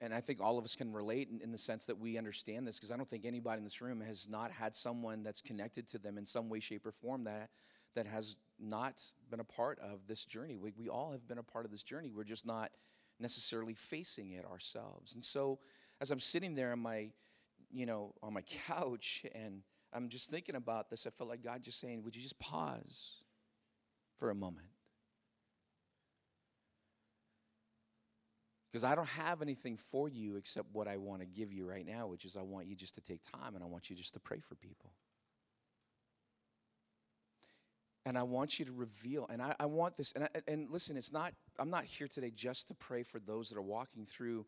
and 0.00 0.12
I 0.12 0.20
think 0.20 0.40
all 0.40 0.58
of 0.58 0.64
us 0.64 0.74
can 0.74 0.92
relate 0.92 1.28
in, 1.30 1.40
in 1.40 1.52
the 1.52 1.58
sense 1.58 1.84
that 1.84 1.96
we 1.96 2.18
understand 2.18 2.66
this, 2.66 2.76
because 2.76 2.90
I 2.90 2.96
don't 2.96 3.08
think 3.08 3.24
anybody 3.24 3.58
in 3.58 3.64
this 3.64 3.80
room 3.80 4.00
has 4.00 4.28
not 4.28 4.50
had 4.50 4.74
someone 4.74 5.22
that's 5.22 5.40
connected 5.40 5.86
to 5.90 5.98
them 5.98 6.18
in 6.18 6.26
some 6.26 6.48
way, 6.48 6.58
shape, 6.58 6.84
or 6.86 6.90
form 6.90 7.22
that 7.22 7.50
that 7.94 8.08
has 8.08 8.36
not 8.60 9.02
been 9.30 9.40
a 9.40 9.44
part 9.44 9.78
of 9.80 10.06
this 10.06 10.24
journey. 10.24 10.56
We, 10.56 10.72
we 10.76 10.88
all 10.88 11.12
have 11.12 11.26
been 11.26 11.38
a 11.38 11.42
part 11.42 11.64
of 11.64 11.70
this 11.70 11.82
journey. 11.82 12.10
We're 12.10 12.24
just 12.24 12.46
not 12.46 12.70
necessarily 13.20 13.74
facing 13.74 14.32
it 14.32 14.44
ourselves. 14.44 15.14
And 15.14 15.24
so 15.24 15.58
as 16.00 16.10
I'm 16.10 16.20
sitting 16.20 16.54
there 16.54 16.72
on 16.72 16.80
my, 16.80 17.10
you 17.70 17.86
know, 17.86 18.14
on 18.22 18.32
my 18.32 18.42
couch 18.66 19.24
and 19.34 19.62
I'm 19.92 20.08
just 20.08 20.30
thinking 20.30 20.54
about 20.54 20.90
this, 20.90 21.06
I 21.06 21.10
felt 21.10 21.30
like 21.30 21.42
God 21.42 21.62
just 21.62 21.80
saying, 21.80 22.02
Would 22.04 22.14
you 22.14 22.22
just 22.22 22.38
pause 22.38 23.22
for 24.18 24.30
a 24.30 24.34
moment? 24.34 24.68
Because 28.70 28.84
I 28.84 28.94
don't 28.94 29.08
have 29.08 29.40
anything 29.40 29.78
for 29.78 30.10
you 30.10 30.36
except 30.36 30.68
what 30.72 30.86
I 30.86 30.98
want 30.98 31.20
to 31.22 31.26
give 31.26 31.52
you 31.52 31.64
right 31.64 31.86
now, 31.86 32.06
which 32.06 32.26
is 32.26 32.36
I 32.36 32.42
want 32.42 32.66
you 32.66 32.76
just 32.76 32.94
to 32.96 33.00
take 33.00 33.22
time 33.22 33.54
and 33.54 33.64
I 33.64 33.66
want 33.66 33.88
you 33.88 33.96
just 33.96 34.12
to 34.12 34.20
pray 34.20 34.40
for 34.40 34.56
people. 34.56 34.92
And 38.08 38.16
I 38.16 38.22
want 38.22 38.58
you 38.58 38.64
to 38.64 38.72
reveal, 38.72 39.26
and 39.28 39.42
I, 39.42 39.54
I 39.60 39.66
want 39.66 39.98
this, 39.98 40.12
and, 40.12 40.24
I, 40.24 40.28
and 40.48 40.70
listen, 40.70 40.96
it's 40.96 41.12
not, 41.12 41.34
I'm 41.58 41.68
not 41.68 41.84
here 41.84 42.08
today 42.08 42.32
just 42.34 42.68
to 42.68 42.74
pray 42.74 43.02
for 43.02 43.18
those 43.18 43.50
that 43.50 43.58
are 43.58 43.62
walking 43.62 44.06
through, 44.06 44.46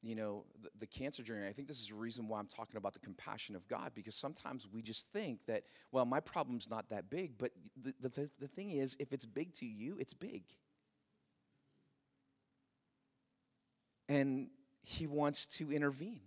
you 0.00 0.14
know, 0.14 0.46
the, 0.62 0.70
the, 0.80 0.86
cancer 0.86 1.22
journey, 1.22 1.46
I 1.46 1.52
think 1.52 1.68
this 1.68 1.82
is 1.82 1.90
a 1.90 1.94
reason 1.94 2.28
why 2.28 2.38
I'm 2.38 2.46
talking 2.46 2.78
about 2.78 2.94
the 2.94 3.00
compassion 3.00 3.56
of 3.56 3.68
God, 3.68 3.92
because 3.94 4.14
sometimes 4.14 4.66
we 4.72 4.80
just 4.80 5.06
think 5.08 5.40
that, 5.48 5.64
well, 5.92 6.06
my 6.06 6.18
problem's 6.18 6.70
not 6.70 6.88
that 6.88 7.10
big. 7.10 7.36
But 7.36 7.50
the, 7.76 7.92
the, 8.00 8.30
the 8.40 8.48
thing 8.48 8.70
is, 8.70 8.96
if 8.98 9.12
it's 9.12 9.26
big 9.26 9.54
to 9.56 9.66
you, 9.66 9.98
it's 10.00 10.14
big. 10.14 10.44
And 14.08 14.48
He 14.80 15.06
wants 15.06 15.44
to 15.58 15.70
intervene. 15.70 16.22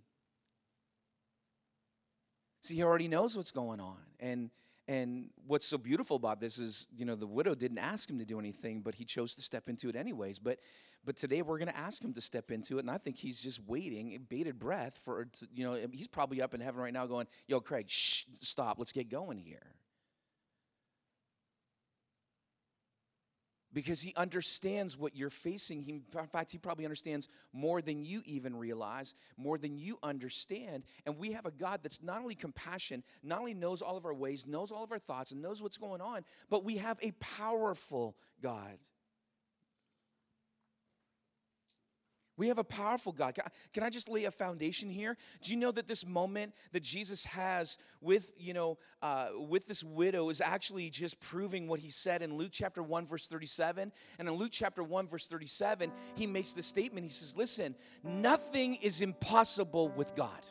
See, 2.62 2.76
He 2.76 2.84
already 2.84 3.08
knows 3.08 3.36
what's 3.36 3.50
going 3.52 3.80
on. 3.80 3.98
And 4.20 4.52
and 4.88 5.30
what's 5.46 5.66
so 5.66 5.78
beautiful 5.78 6.16
about 6.16 6.40
this 6.40 6.60
is, 6.60 6.88
you 6.96 7.06
know, 7.06 7.16
the 7.16 7.28
widow 7.28 7.56
didn't 7.56 7.80
ask 7.80 8.10
him 8.10 8.20
to 8.20 8.26
do 8.26 8.40
anything, 8.40 8.82
but 8.82 8.96
he 8.96 9.04
chose 9.04 9.36
to 9.36 9.42
step 9.42 9.68
into 9.68 9.90
it 9.90 9.96
anyways. 9.96 10.40
But 10.40 10.60
but 11.06 11.16
today 11.16 11.42
we're 11.42 11.58
going 11.58 11.70
to 11.70 11.78
ask 11.78 12.04
him 12.04 12.14
to 12.14 12.22
step 12.22 12.52
into 12.52 12.78
it, 12.78 12.82
and 12.82 12.92
I 12.92 12.98
think 12.98 13.18
he's 13.18 13.42
just 13.42 13.62
waiting, 13.66 14.20
bated 14.28 14.60
breath 14.60 15.00
for, 15.06 15.28
you 15.54 15.64
know, 15.64 15.88
he's 15.92 16.08
probably 16.08 16.42
up 16.42 16.54
in 16.54 16.60
heaven 16.60 16.82
right 16.82 16.92
now 16.92 17.06
going, 17.06 17.28
"Yo, 17.48 17.62
Craig, 17.62 17.86
shh, 17.90 18.26
stop, 18.42 18.78
let's 18.78 18.92
get 18.92 19.10
going 19.10 19.40
here." 19.40 19.76
Because 23.74 24.02
he 24.02 24.14
understands 24.16 24.98
what 24.98 25.16
you're 25.16 25.30
facing. 25.30 25.82
He, 25.82 25.92
in 25.92 26.28
fact, 26.28 26.52
he 26.52 26.58
probably 26.58 26.86
understands 26.86 27.28
more 27.54 27.82
than 27.82 28.04
you 28.04 28.22
even 28.26 28.56
realize, 28.56 29.14
more 29.38 29.58
than 29.58 29.78
you 29.78 30.00
understand. 30.04 30.84
And 31.06 31.18
we 31.18 31.34
have 31.34 31.46
a 31.46 31.52
God 31.52 31.82
that's 31.84 32.02
not 32.02 32.22
only 32.22 32.36
compassion, 32.36 33.04
not 33.24 33.40
only 33.40 33.54
knows 33.54 33.82
all 33.82 33.98
of 33.98 34.06
our 34.06 34.14
ways, 34.14 34.48
knows 34.48 34.72
all 34.72 34.84
of 34.84 34.92
our 34.92 35.00
thoughts, 35.00 35.32
and 35.32 35.42
knows 35.42 35.62
what's 35.62 35.78
going 35.78 36.02
on, 36.02 36.24
but 36.50 36.64
we 36.64 36.78
have 36.78 36.98
a 37.02 37.12
powerful 37.20 38.16
God. 38.42 38.78
We 42.38 42.48
have 42.50 42.60
a 42.60 42.64
powerful 42.64 43.12
God. 43.12 43.38
Can 43.74 43.84
I 43.84 43.90
just 43.90 44.08
lay 44.08 44.26
a 44.26 44.32
foundation 44.32 44.90
here? 44.90 45.18
Do 45.42 45.52
you 45.52 45.58
know 45.58 45.72
that 45.72 45.88
this 45.88 46.06
moment 46.06 46.54
that 46.72 46.84
Jesus 46.84 47.26
has 47.26 47.78
with, 48.00 48.32
you 48.38 48.54
know, 48.54 48.78
uh, 49.02 49.30
with 49.38 49.68
this 49.68 49.84
widow 49.84 50.30
is 50.30 50.40
actually 50.40 50.90
just 50.92 51.20
proving 51.20 51.68
what 51.68 51.80
he 51.80 51.90
said 51.90 52.22
in 52.22 52.38
Luke 52.38 52.52
chapter 52.52 52.84
1, 52.84 53.06
verse 53.08 53.28
37? 53.28 53.92
And 54.20 54.28
in 54.28 54.34
Luke 54.36 54.52
chapter 54.52 54.84
1, 54.84 55.08
verse 55.08 55.28
37, 55.28 55.92
he 56.16 56.28
makes 56.28 56.54
this 56.54 56.68
statement. 56.68 57.04
He 57.04 57.10
says, 57.10 57.36
Listen, 57.36 57.76
nothing 58.04 58.76
is 58.76 59.02
impossible 59.02 59.90
with 59.90 60.16
God. 60.16 60.46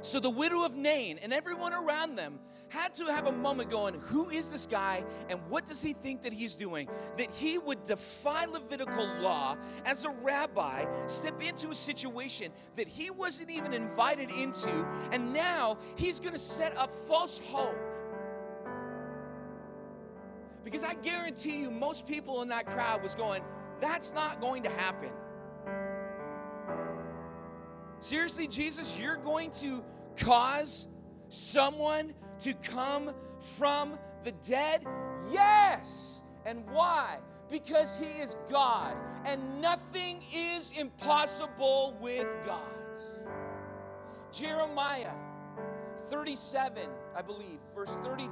So 0.00 0.18
the 0.18 0.30
widow 0.30 0.64
of 0.64 0.74
Nain 0.74 1.18
and 1.22 1.32
everyone 1.32 1.72
around 1.72 2.16
them 2.16 2.40
had 2.68 2.94
to 2.94 3.04
have 3.04 3.26
a 3.26 3.32
moment 3.32 3.70
going, 3.70 3.94
Who 3.94 4.30
is 4.30 4.50
this 4.50 4.66
guy 4.66 5.04
and 5.28 5.38
what 5.48 5.66
does 5.66 5.82
he 5.82 5.92
think 5.92 6.22
that 6.22 6.32
he's 6.32 6.54
doing? 6.54 6.88
That 7.18 7.30
he 7.30 7.58
would 7.58 7.84
defy 7.84 8.46
Levitical 8.46 9.06
law 9.20 9.56
as 9.84 10.04
a 10.04 10.10
rabbi, 10.10 10.86
step 11.06 11.42
into 11.42 11.70
a 11.70 11.74
situation 11.74 12.50
that 12.76 12.88
he 12.88 13.10
wasn't 13.10 13.50
even 13.50 13.74
invited 13.74 14.30
into, 14.30 14.70
and 15.12 15.32
now 15.32 15.78
he's 15.96 16.18
going 16.18 16.32
to 16.32 16.38
set 16.38 16.76
up 16.76 16.92
false 16.92 17.38
hope. 17.38 17.78
Because 20.64 20.84
I 20.84 20.94
guarantee 20.94 21.58
you, 21.58 21.70
most 21.70 22.06
people 22.06 22.42
in 22.42 22.48
that 22.48 22.66
crowd 22.66 23.02
was 23.02 23.14
going, 23.14 23.42
That's 23.80 24.12
not 24.12 24.40
going 24.40 24.62
to 24.62 24.70
happen. 24.70 25.10
Seriously, 28.02 28.48
Jesus, 28.48 28.98
you're 28.98 29.16
going 29.16 29.52
to 29.52 29.84
cause 30.16 30.88
someone 31.28 32.12
to 32.40 32.52
come 32.52 33.12
from 33.38 33.96
the 34.24 34.32
dead? 34.32 34.84
Yes. 35.30 36.24
And 36.44 36.68
why? 36.68 37.20
Because 37.48 37.96
he 37.96 38.20
is 38.20 38.36
God, 38.50 38.96
and 39.24 39.60
nothing 39.60 40.20
is 40.34 40.76
impossible 40.76 41.96
with 42.00 42.26
God. 42.44 42.74
Jeremiah 44.32 45.14
37, 46.08 46.88
I 47.14 47.22
believe, 47.22 47.60
verse 47.72 47.96
32. 48.02 48.30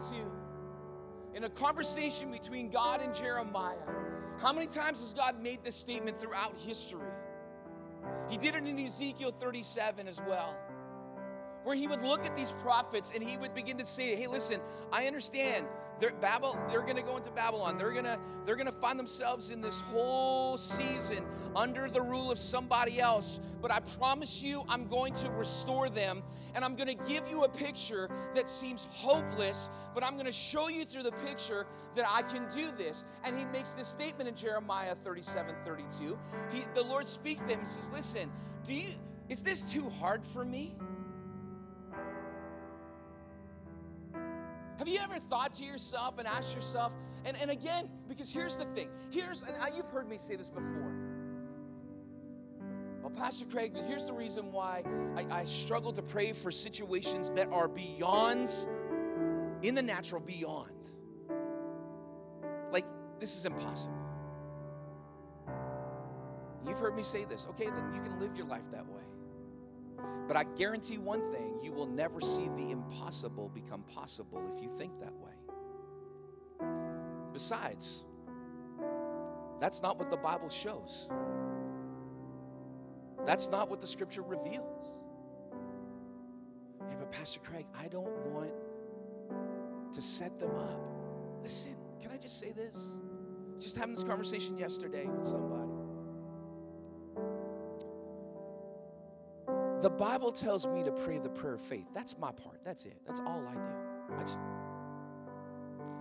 In 1.37 1.45
a 1.45 1.49
conversation 1.49 2.33
between 2.33 2.71
God 2.71 3.01
and 3.03 3.15
Jeremiah, 3.15 3.77
how 4.41 4.53
many 4.53 4.67
times 4.67 4.99
has 4.99 5.15
God 5.15 5.41
made 5.41 5.63
this 5.63 5.77
statement 5.77 6.19
throughout 6.19 6.57
history? 6.59 7.07
He 8.29 8.37
did 8.37 8.55
it 8.55 8.67
in 8.67 8.79
Ezekiel 8.79 9.33
37 9.39 10.07
as 10.07 10.21
well 10.21 10.57
where 11.71 11.79
he 11.79 11.87
would 11.87 12.03
look 12.03 12.27
at 12.27 12.35
these 12.35 12.51
prophets 12.63 13.13
and 13.15 13.23
he 13.23 13.37
would 13.37 13.55
begin 13.55 13.79
to 13.79 13.87
say, 13.87 14.17
"Hey, 14.17 14.27
listen, 14.27 14.61
I 14.91 15.07
understand. 15.07 15.69
They're 16.01 16.11
Babel. 16.11 16.59
They're 16.69 16.83
to 16.83 17.01
go 17.01 17.17
into 17.17 17.31
Babylon. 17.31 17.79
They're 17.79 17.93
to 17.93 18.19
they're 18.45 18.57
to 18.57 18.73
find 18.73 18.99
themselves 18.99 19.51
in 19.51 19.61
this 19.61 19.79
whole 19.79 20.59
season 20.59 21.25
under 21.55 21.89
the 21.89 22.01
rule 22.01 22.29
of 22.29 22.41
somebody 22.41 22.99
else. 22.99 23.39
But 23.63 23.71
I 23.71 23.79
promise 24.01 24.43
you, 24.43 24.65
I'm 24.69 24.89
going 24.89 25.15
to 25.15 25.31
restore 25.31 25.89
them, 25.89 26.25
and 26.57 26.65
I'm 26.65 26.75
going 26.75 26.89
to 26.89 27.05
give 27.05 27.29
you 27.31 27.45
a 27.45 27.49
picture 27.49 28.11
that 28.35 28.49
seems 28.49 28.89
hopeless, 28.91 29.71
but 29.95 30.03
I'm 30.03 30.15
going 30.15 30.27
to 30.27 30.33
show 30.33 30.67
you 30.67 30.85
through 30.85 31.05
the 31.05 31.13
picture 31.25 31.69
that 31.95 32.07
I 32.09 32.23
can 32.23 32.49
do 32.53 32.73
this." 32.77 33.05
And 33.23 33.39
he 33.39 33.45
makes 33.45 33.75
this 33.75 33.87
statement 33.87 34.29
in 34.29 34.35
Jeremiah 34.35 34.97
37, 34.97 35.55
32. 35.65 36.19
He, 36.51 36.65
the 36.75 36.83
Lord 36.83 37.07
speaks 37.07 37.43
to 37.43 37.51
him 37.51 37.61
and 37.61 37.69
says, 37.69 37.89
"Listen, 37.93 38.29
do 38.67 38.75
you 38.75 38.89
is 39.29 39.45
this 39.45 39.63
too 39.63 39.89
hard 40.01 40.25
for 40.25 40.45
me?" 40.45 40.75
Have 44.81 44.89
you 44.89 44.99
ever 45.01 45.19
thought 45.19 45.53
to 45.57 45.63
yourself 45.63 46.19
and 46.19 46.27
asked 46.27 46.55
yourself, 46.55 46.93
and, 47.27 47.37
and 47.37 47.51
again, 47.51 47.91
because 48.09 48.33
here's 48.33 48.57
the 48.57 48.65
thing, 48.65 48.89
here's, 49.11 49.43
and 49.43 49.55
you've 49.77 49.89
heard 49.89 50.09
me 50.09 50.17
say 50.17 50.37
this 50.37 50.49
before. 50.49 50.97
Well, 53.03 53.11
Pastor 53.11 53.45
Craig, 53.45 53.75
here's 53.87 54.07
the 54.07 54.15
reason 54.15 54.51
why 54.51 54.83
I, 55.17 55.41
I 55.41 55.45
struggle 55.45 55.93
to 55.93 56.01
pray 56.01 56.33
for 56.33 56.51
situations 56.51 57.31
that 57.33 57.53
are 57.53 57.69
beyond, 57.69 58.51
in 59.61 59.75
the 59.75 59.83
natural, 59.83 60.23
beyond. 60.23 60.71
Like, 62.73 62.87
this 63.19 63.37
is 63.37 63.45
impossible. 63.45 63.93
You've 66.67 66.79
heard 66.79 66.97
me 66.97 67.03
say 67.03 67.27
this. 67.27 67.47
Okay, 67.51 67.67
then 67.67 67.93
you 67.95 68.01
can 68.01 68.19
live 68.19 68.35
your 68.35 68.47
life 68.47 68.65
that 68.73 68.87
way. 68.87 69.03
But 70.31 70.37
I 70.37 70.45
guarantee 70.45 70.97
one 70.97 71.23
thing 71.33 71.59
you 71.61 71.73
will 71.73 71.89
never 71.89 72.21
see 72.21 72.49
the 72.57 72.71
impossible 72.71 73.49
become 73.49 73.83
possible 73.83 74.41
if 74.55 74.63
you 74.63 74.71
think 74.71 74.93
that 75.01 75.13
way. 75.17 75.33
Besides, 77.33 78.05
that's 79.59 79.83
not 79.83 79.99
what 79.99 80.09
the 80.09 80.17
Bible 80.17 80.49
shows. 80.49 81.09
That's 83.27 83.51
not 83.51 83.69
what 83.69 83.81
the 83.81 83.89
scripture 83.89 84.23
reveals. 84.23 84.95
Yeah, 86.89 86.95
but 87.01 87.11
Pastor 87.11 87.41
Craig, 87.41 87.67
I 87.77 87.89
don't 87.89 88.17
want 88.27 88.53
to 89.93 90.01
set 90.01 90.39
them 90.39 90.55
up. 90.55 90.81
Listen, 91.43 91.75
can 92.01 92.13
I 92.13 92.19
just 92.19 92.39
say 92.39 92.53
this? 92.53 92.77
Just 93.59 93.77
having 93.77 93.97
this 93.97 94.05
conversation 94.05 94.57
yesterday 94.57 95.07
with 95.07 95.27
somebody. 95.27 95.60
The 99.81 99.89
Bible 99.91 100.31
tells 100.31 100.67
me 100.67 100.85
to 100.85 100.93
pray 100.93 101.19
the 101.19 101.31
prayer 101.31 101.55
of 101.55 101.63
faith. 101.63 101.87
That's 101.95 102.19
my 102.19 102.33
part. 102.33 102.61
That's 102.65 102.85
it. 102.85 102.97
That's 103.07 103.21
all 103.21 103.43
I 103.49 103.55
do. 103.55 104.15
I 104.15 104.21
just, 104.21 104.41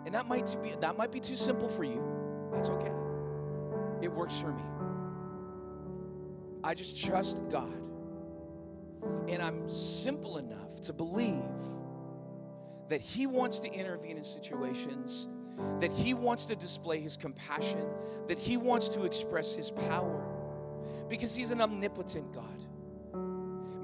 and 0.06 0.14
that 0.14 0.28
might 0.28 0.62
be 0.62 0.74
that 0.82 0.98
might 0.98 1.12
be 1.12 1.22
too 1.22 1.38
simple 1.38 1.70
for 1.70 1.86
you. 1.86 2.04
That's 2.52 2.70
okay. 2.70 2.92
It 4.02 4.12
works 4.12 4.38
for 4.38 4.52
me. 4.52 4.64
I 6.62 6.74
just 6.74 7.02
trust 7.02 7.38
God. 7.50 7.74
And 9.30 9.42
I'm 9.42 9.70
simple 9.70 10.40
enough 10.40 10.82
to 10.82 10.94
believe 10.94 11.40
that 12.90 13.00
He 13.00 13.28
wants 13.28 13.60
to 13.60 13.72
intervene 13.72 14.18
in 14.18 14.24
situations, 14.24 15.30
that 15.80 15.92
He 15.92 16.14
wants 16.14 16.46
to 16.48 16.56
display 16.56 17.00
His 17.00 17.16
compassion, 17.16 17.86
that 18.28 18.40
He 18.40 18.58
wants 18.58 18.90
to 18.90 19.06
express 19.06 19.56
His 19.56 19.72
power, 19.72 20.22
because 21.08 21.34
He's 21.34 21.52
an 21.52 21.62
omnipotent 21.62 22.34
God 22.34 22.44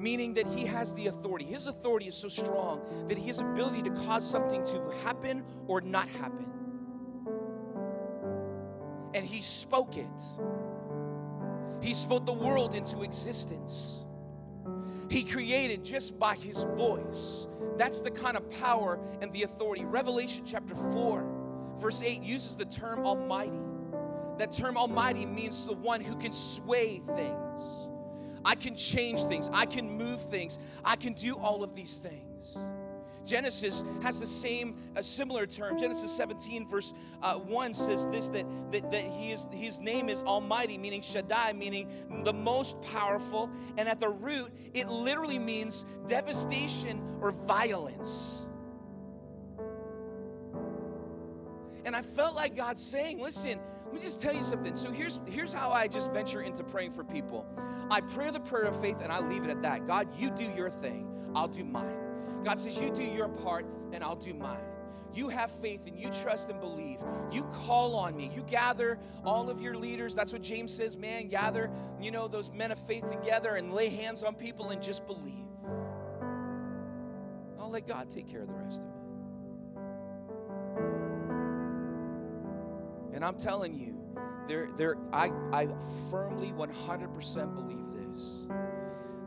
meaning 0.05 0.35
that 0.35 0.45
he 0.45 0.63
has 0.67 0.93
the 0.93 1.07
authority. 1.07 1.45
His 1.45 1.65
authority 1.65 2.05
is 2.05 2.13
so 2.13 2.27
strong 2.27 2.79
that 3.07 3.17
he 3.17 3.25
has 3.25 3.39
ability 3.39 3.81
to 3.81 3.89
cause 3.89 4.23
something 4.29 4.63
to 4.67 4.79
happen 5.03 5.43
or 5.65 5.81
not 5.81 6.07
happen. 6.07 6.45
And 9.15 9.25
he 9.25 9.41
spoke 9.41 9.97
it. 9.97 10.21
He 11.81 11.95
spoke 11.95 12.27
the 12.27 12.33
world 12.33 12.75
into 12.75 13.01
existence. 13.01 14.05
He 15.09 15.23
created 15.23 15.83
just 15.83 16.19
by 16.19 16.35
his 16.35 16.65
voice. 16.77 17.47
That's 17.75 18.01
the 18.01 18.11
kind 18.11 18.37
of 18.37 18.47
power 18.61 18.99
and 19.23 19.33
the 19.33 19.41
authority. 19.41 19.85
Revelation 19.85 20.43
chapter 20.45 20.75
4, 20.75 21.25
verse 21.79 22.03
8 22.03 22.21
uses 22.21 22.55
the 22.55 22.65
term 22.65 22.99
Almighty. 23.07 23.57
That 24.37 24.53
term 24.53 24.77
Almighty 24.77 25.25
means 25.25 25.65
the 25.65 25.73
one 25.73 25.99
who 25.99 26.15
can 26.15 26.31
sway 26.31 27.01
things 27.15 27.44
I 28.45 28.55
can 28.55 28.75
change 28.75 29.23
things, 29.23 29.49
I 29.51 29.65
can 29.65 29.97
move 29.97 30.21
things, 30.21 30.59
I 30.85 30.95
can 30.95 31.13
do 31.13 31.35
all 31.35 31.63
of 31.63 31.75
these 31.75 31.97
things. 31.97 32.57
Genesis 33.25 33.83
has 34.03 34.19
the 34.19 34.27
same, 34.27 34.75
a 34.95 35.03
similar 35.03 35.45
term. 35.47 35.77
Genesis 35.77 36.15
17, 36.15 36.67
verse 36.67 36.93
uh, 37.23 37.33
1 37.35 37.73
says 37.73 38.07
this 38.09 38.29
that, 38.29 38.45
that, 38.71 38.91
that 38.91 39.03
he 39.03 39.31
is, 39.31 39.49
his 39.51 39.79
name 39.79 40.09
is 40.09 40.21
Almighty, 40.21 40.77
meaning 40.77 41.01
Shaddai, 41.01 41.53
meaning 41.53 41.89
the 42.23 42.33
most 42.33 42.79
powerful. 42.81 43.49
And 43.77 43.89
at 43.89 43.99
the 43.99 44.09
root, 44.09 44.53
it 44.73 44.87
literally 44.87 45.39
means 45.39 45.85
devastation 46.07 47.01
or 47.19 47.31
violence. 47.31 48.45
And 51.83 51.95
I 51.95 52.01
felt 52.01 52.35
like 52.35 52.55
God 52.55 52.79
saying, 52.79 53.19
listen, 53.19 53.59
me 53.95 54.01
just 54.01 54.21
tell 54.21 54.35
you 54.35 54.43
something. 54.43 54.75
So 54.75 54.91
here's 54.91 55.19
here's 55.25 55.53
how 55.53 55.71
I 55.71 55.87
just 55.87 56.11
venture 56.11 56.41
into 56.41 56.63
praying 56.63 56.91
for 56.91 57.03
people. 57.03 57.45
I 57.89 58.01
pray 58.01 58.29
the 58.29 58.39
prayer 58.39 58.65
of 58.65 58.79
faith 58.79 58.97
and 59.01 59.11
I 59.11 59.19
leave 59.19 59.43
it 59.43 59.49
at 59.49 59.61
that. 59.63 59.87
God, 59.87 60.07
you 60.17 60.29
do 60.29 60.51
your 60.55 60.69
thing, 60.69 61.07
I'll 61.33 61.47
do 61.47 61.63
mine. 61.63 61.97
God 62.43 62.59
says, 62.59 62.79
You 62.79 62.91
do 62.91 63.03
your 63.03 63.27
part 63.27 63.65
and 63.91 64.03
I'll 64.03 64.15
do 64.15 64.33
mine. 64.33 64.59
You 65.15 65.29
have 65.29 65.49
faith 65.49 65.87
and 65.87 65.97
you 65.97 66.09
trust 66.09 66.49
and 66.49 66.59
believe. 66.59 66.99
You 67.31 67.43
call 67.43 67.95
on 67.95 68.15
me. 68.17 68.29
You 68.35 68.43
gather 68.43 68.99
all 69.23 69.49
of 69.49 69.61
your 69.61 69.75
leaders. 69.77 70.13
That's 70.13 70.33
what 70.33 70.41
James 70.41 70.73
says, 70.73 70.97
man. 70.97 71.29
Gather, 71.29 71.71
you 72.01 72.11
know, 72.11 72.27
those 72.27 72.51
men 72.51 72.71
of 72.71 72.79
faith 72.79 73.09
together 73.09 73.55
and 73.55 73.73
lay 73.73 73.87
hands 73.87 74.23
on 74.23 74.35
people 74.35 74.71
and 74.71 74.81
just 74.81 75.07
believe. 75.07 75.45
I'll 77.57 77.69
let 77.69 77.87
God 77.87 78.09
take 78.09 78.27
care 78.29 78.41
of 78.41 78.47
the 78.47 78.53
rest 78.53 78.81
of 78.81 78.87
it. 78.89 78.94
And 83.15 83.23
I'm 83.23 83.37
telling 83.37 83.73
you, 83.73 83.95
there, 84.47 84.69
there, 84.75 84.97
I, 85.13 85.31
I 85.53 85.69
firmly 86.11 86.51
100% 86.51 87.55
believe 87.55 87.79
this 87.93 88.31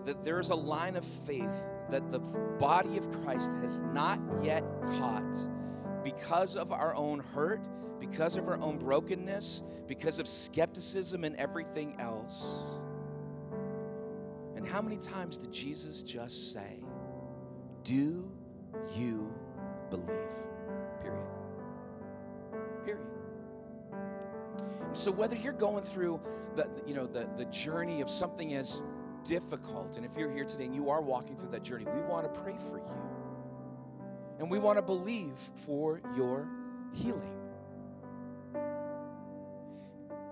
that 0.04 0.24
there's 0.24 0.48
a 0.48 0.54
line 0.54 0.96
of 0.96 1.04
faith 1.26 1.66
that 1.90 2.10
the 2.10 2.18
body 2.18 2.96
of 2.96 3.10
Christ 3.22 3.50
has 3.60 3.80
not 3.92 4.18
yet 4.42 4.64
caught 4.98 5.36
because 6.02 6.56
of 6.56 6.72
our 6.72 6.94
own 6.94 7.20
hurt, 7.20 7.60
because 8.00 8.36
of 8.36 8.48
our 8.48 8.58
own 8.58 8.78
brokenness, 8.78 9.62
because 9.86 10.18
of 10.18 10.26
skepticism 10.26 11.24
and 11.24 11.36
everything 11.36 11.94
else. 12.00 12.46
And 14.56 14.66
how 14.66 14.80
many 14.80 14.96
times 14.96 15.36
did 15.36 15.52
Jesus 15.52 16.02
just 16.02 16.52
say, 16.54 16.78
Do 17.84 18.30
you 18.96 19.30
believe? 19.90 20.08
Period. 21.02 21.26
Period. 22.84 23.17
So 24.92 25.10
whether 25.10 25.36
you're 25.36 25.52
going 25.52 25.84
through 25.84 26.20
the 26.56 26.68
you 26.86 26.94
know 26.94 27.06
the, 27.06 27.28
the 27.36 27.44
journey 27.46 28.00
of 28.00 28.10
something 28.10 28.54
as 28.54 28.82
difficult, 29.24 29.96
and 29.96 30.04
if 30.04 30.16
you're 30.16 30.32
here 30.32 30.44
today 30.44 30.64
and 30.64 30.74
you 30.74 30.90
are 30.90 31.00
walking 31.00 31.36
through 31.36 31.50
that 31.50 31.62
journey, 31.62 31.84
we 31.84 32.00
want 32.02 32.32
to 32.32 32.40
pray 32.40 32.56
for 32.68 32.78
you. 32.78 32.84
And 34.38 34.50
we 34.50 34.58
want 34.58 34.78
to 34.78 34.82
believe 34.82 35.34
for 35.56 36.00
your 36.16 36.48
healing. 36.92 37.34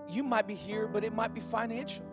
You 0.09 0.23
might 0.23 0.47
be 0.47 0.55
here, 0.55 0.87
but 0.87 1.03
it 1.03 1.13
might 1.13 1.33
be 1.33 1.41
financial. 1.41 2.05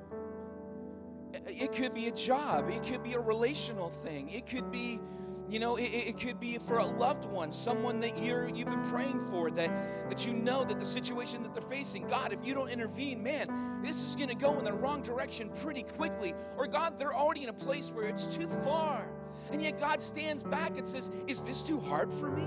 It 1.46 1.72
could 1.72 1.94
be 1.94 2.08
a 2.08 2.12
job. 2.12 2.68
It 2.68 2.82
could 2.82 3.02
be 3.02 3.14
a 3.14 3.20
relational 3.20 3.90
thing. 3.90 4.28
It 4.30 4.46
could 4.46 4.70
be 4.70 5.00
you 5.48 5.58
know, 5.58 5.76
it, 5.76 5.84
it, 5.84 6.18
could 6.18 6.40
be 6.40 6.56
for 6.58 6.78
a 6.78 6.86
loved 6.86 7.26
one, 7.26 7.52
someone 7.52 8.00
that 8.00 8.22
you're 8.22 8.48
you've 8.48 8.68
been 8.68 8.88
praying 8.88 9.20
for, 9.30 9.50
that 9.50 9.70
that 10.08 10.26
you 10.26 10.32
know 10.32 10.64
that 10.64 10.78
the 10.78 10.84
situation 10.84 11.42
that 11.42 11.52
they're 11.52 11.62
facing, 11.62 12.08
God, 12.08 12.32
if 12.32 12.38
you 12.44 12.54
don't 12.54 12.70
intervene, 12.70 13.22
man, 13.22 13.82
this 13.82 14.02
is 14.02 14.16
gonna 14.16 14.34
go 14.34 14.58
in 14.58 14.64
the 14.64 14.72
wrong 14.72 15.02
direction 15.02 15.50
pretty 15.62 15.82
quickly. 15.82 16.34
Or 16.56 16.66
God, 16.66 16.98
they're 16.98 17.14
already 17.14 17.42
in 17.42 17.50
a 17.50 17.54
place 17.54 17.90
where 17.92 18.06
it's 18.06 18.26
too 18.26 18.48
far. 18.48 19.06
And 19.52 19.62
yet 19.62 19.78
God 19.78 20.00
stands 20.00 20.42
back 20.42 20.78
and 20.78 20.86
says, 20.86 21.10
Is 21.26 21.42
this 21.42 21.62
too 21.62 21.78
hard 21.78 22.12
for 22.12 22.30
me? 22.30 22.46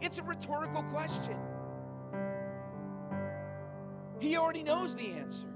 It's 0.00 0.18
a 0.18 0.22
rhetorical 0.22 0.82
question. 0.84 1.36
He 4.18 4.36
already 4.36 4.62
knows 4.62 4.96
the 4.96 5.12
answer. 5.12 5.46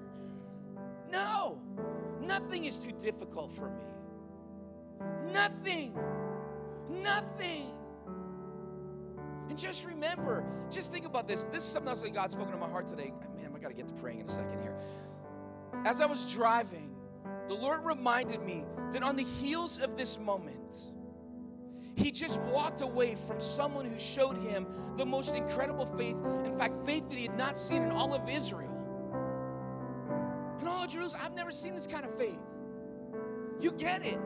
No, 1.10 1.60
nothing 2.20 2.66
is 2.66 2.76
too 2.76 2.92
difficult 2.92 3.52
for 3.52 3.70
me. 3.70 3.82
Nothing. 5.32 5.96
Nothing. 6.90 7.72
And 9.48 9.58
just 9.58 9.84
remember, 9.84 10.44
just 10.70 10.92
think 10.92 11.06
about 11.06 11.26
this. 11.26 11.44
This 11.44 11.64
is 11.64 11.70
something 11.70 11.88
else 11.88 12.02
that 12.02 12.14
God's 12.14 12.34
spoken 12.34 12.52
to 12.52 12.58
my 12.58 12.68
heart 12.68 12.86
today. 12.86 13.12
Man, 13.36 13.50
I 13.54 13.58
got 13.58 13.68
to 13.68 13.74
get 13.74 13.88
to 13.88 13.94
praying 13.94 14.20
in 14.20 14.26
a 14.26 14.30
second 14.30 14.60
here. 14.60 14.76
As 15.84 16.00
I 16.00 16.06
was 16.06 16.30
driving, 16.32 16.94
the 17.48 17.54
Lord 17.54 17.84
reminded 17.84 18.42
me 18.42 18.64
that 18.92 19.02
on 19.02 19.16
the 19.16 19.24
heels 19.24 19.78
of 19.78 19.96
this 19.96 20.18
moment, 20.18 20.76
he 21.96 22.10
just 22.10 22.40
walked 22.42 22.80
away 22.80 23.14
from 23.14 23.40
someone 23.40 23.84
who 23.84 23.98
showed 23.98 24.36
him 24.38 24.66
the 24.96 25.04
most 25.04 25.34
incredible 25.34 25.86
faith. 25.86 26.16
In 26.44 26.56
fact, 26.56 26.74
faith 26.86 27.08
that 27.08 27.16
he 27.16 27.24
had 27.24 27.36
not 27.36 27.58
seen 27.58 27.82
in 27.82 27.90
all 27.90 28.14
of 28.14 28.28
Israel. 28.28 28.70
In 30.60 30.68
all 30.68 30.84
of 30.84 30.90
Jerusalem, 30.90 31.22
I've 31.24 31.34
never 31.34 31.52
seen 31.52 31.74
this 31.74 31.86
kind 31.86 32.04
of 32.04 32.16
faith. 32.16 32.38
You 33.60 33.72
get 33.72 34.06
it. 34.06 34.18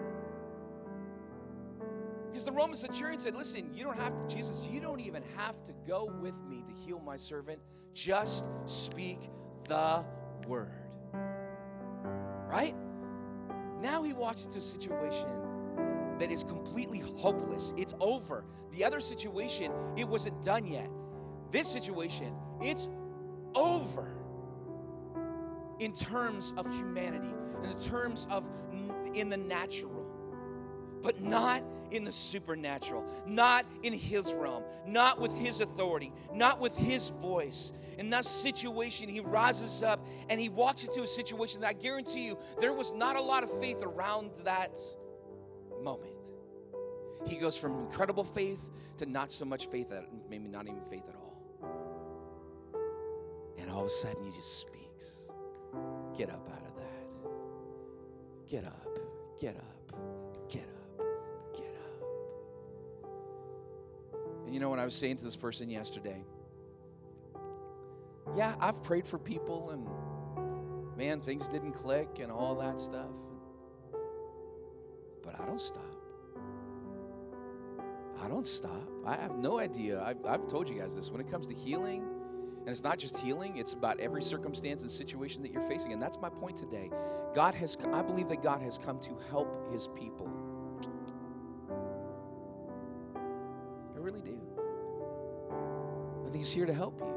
Because 2.34 2.46
the 2.46 2.50
Roman 2.50 2.74
centurion 2.74 3.20
said, 3.20 3.36
Listen, 3.36 3.72
you 3.72 3.84
don't 3.84 3.96
have 3.96 4.12
to, 4.12 4.34
Jesus, 4.34 4.66
you 4.68 4.80
don't 4.80 4.98
even 4.98 5.22
have 5.36 5.54
to 5.66 5.72
go 5.86 6.10
with 6.20 6.36
me 6.42 6.64
to 6.66 6.74
heal 6.74 6.98
my 6.98 7.16
servant. 7.16 7.60
Just 7.92 8.46
speak 8.66 9.30
the 9.68 10.04
word. 10.48 10.72
Right? 12.50 12.74
Now 13.80 14.02
he 14.02 14.14
walks 14.14 14.46
into 14.46 14.58
a 14.58 14.62
situation 14.62 15.28
that 16.18 16.32
is 16.32 16.42
completely 16.42 16.98
hopeless. 16.98 17.72
It's 17.76 17.94
over. 18.00 18.44
The 18.72 18.82
other 18.82 18.98
situation, 18.98 19.70
it 19.96 20.08
wasn't 20.08 20.42
done 20.44 20.66
yet. 20.66 20.90
This 21.52 21.68
situation, 21.68 22.34
it's 22.60 22.88
over 23.54 24.12
in 25.78 25.94
terms 25.94 26.52
of 26.56 26.66
humanity, 26.74 27.32
in 27.62 27.78
terms 27.78 28.26
of 28.28 28.44
in 29.14 29.28
the 29.28 29.36
natural 29.36 29.93
but 31.04 31.20
not 31.20 31.62
in 31.92 32.02
the 32.02 32.10
supernatural, 32.10 33.04
not 33.26 33.64
in 33.84 33.92
his 33.92 34.34
realm, 34.34 34.64
not 34.86 35.20
with 35.20 35.32
his 35.36 35.60
authority, 35.60 36.12
not 36.32 36.58
with 36.58 36.76
his 36.76 37.10
voice. 37.10 37.72
In 37.98 38.10
that 38.10 38.24
situation, 38.24 39.08
he 39.08 39.20
rises 39.20 39.84
up 39.84 40.04
and 40.28 40.40
he 40.40 40.48
walks 40.48 40.82
into 40.82 41.02
a 41.02 41.06
situation 41.06 41.60
that 41.60 41.68
I 41.68 41.72
guarantee 41.74 42.26
you 42.26 42.38
there 42.58 42.72
was 42.72 42.92
not 42.92 43.14
a 43.14 43.20
lot 43.20 43.44
of 43.44 43.60
faith 43.60 43.82
around 43.82 44.30
that 44.44 44.76
moment. 45.80 46.14
He 47.26 47.36
goes 47.36 47.56
from 47.56 47.78
incredible 47.78 48.24
faith 48.24 48.70
to 48.98 49.06
not 49.06 49.30
so 49.30 49.44
much 49.44 49.66
faith, 49.66 49.92
maybe 50.28 50.48
not 50.48 50.66
even 50.66 50.80
faith 50.80 51.04
at 51.08 51.14
all. 51.14 51.38
And 53.58 53.70
all 53.70 53.80
of 53.80 53.86
a 53.86 53.90
sudden, 53.90 54.24
he 54.24 54.30
just 54.32 54.58
speaks 54.60 54.84
Get 56.16 56.30
up 56.30 56.48
out 56.52 56.62
of 56.62 56.76
that. 56.76 58.48
Get 58.48 58.64
up. 58.64 58.98
Get 59.40 59.56
up. 59.56 59.73
You 64.52 64.60
know 64.60 64.68
what 64.68 64.78
I 64.78 64.84
was 64.84 64.94
saying 64.94 65.16
to 65.16 65.24
this 65.24 65.36
person 65.36 65.70
yesterday? 65.70 66.22
Yeah, 68.36 68.54
I've 68.60 68.82
prayed 68.82 69.06
for 69.06 69.18
people 69.18 69.70
and 69.70 69.86
man, 70.96 71.20
things 71.20 71.48
didn't 71.48 71.72
click 71.72 72.18
and 72.20 72.30
all 72.30 72.54
that 72.56 72.78
stuff. 72.78 73.10
But 75.22 75.40
I 75.40 75.46
don't 75.46 75.60
stop. 75.60 75.82
I 78.22 78.28
don't 78.28 78.46
stop. 78.46 78.88
I 79.04 79.16
have 79.16 79.36
no 79.36 79.58
idea. 79.58 80.02
I've, 80.02 80.24
I've 80.24 80.46
told 80.46 80.68
you 80.68 80.78
guys 80.78 80.94
this. 80.94 81.10
When 81.10 81.20
it 81.20 81.28
comes 81.28 81.46
to 81.48 81.54
healing, 81.54 82.04
and 82.60 82.70
it's 82.70 82.82
not 82.82 82.98
just 82.98 83.18
healing, 83.18 83.58
it's 83.58 83.74
about 83.74 84.00
every 84.00 84.22
circumstance 84.22 84.82
and 84.82 84.90
situation 84.90 85.42
that 85.42 85.52
you're 85.52 85.68
facing. 85.68 85.92
And 85.92 86.00
that's 86.00 86.18
my 86.18 86.30
point 86.30 86.56
today. 86.56 86.90
God 87.34 87.54
has, 87.54 87.76
I 87.92 88.00
believe 88.00 88.28
that 88.28 88.42
God 88.42 88.62
has 88.62 88.78
come 88.78 88.98
to 89.00 89.18
help 89.28 89.70
his 89.70 89.88
people. 89.94 90.30
He's 96.34 96.52
here 96.52 96.66
to 96.66 96.74
help 96.74 97.00
you. 97.00 97.14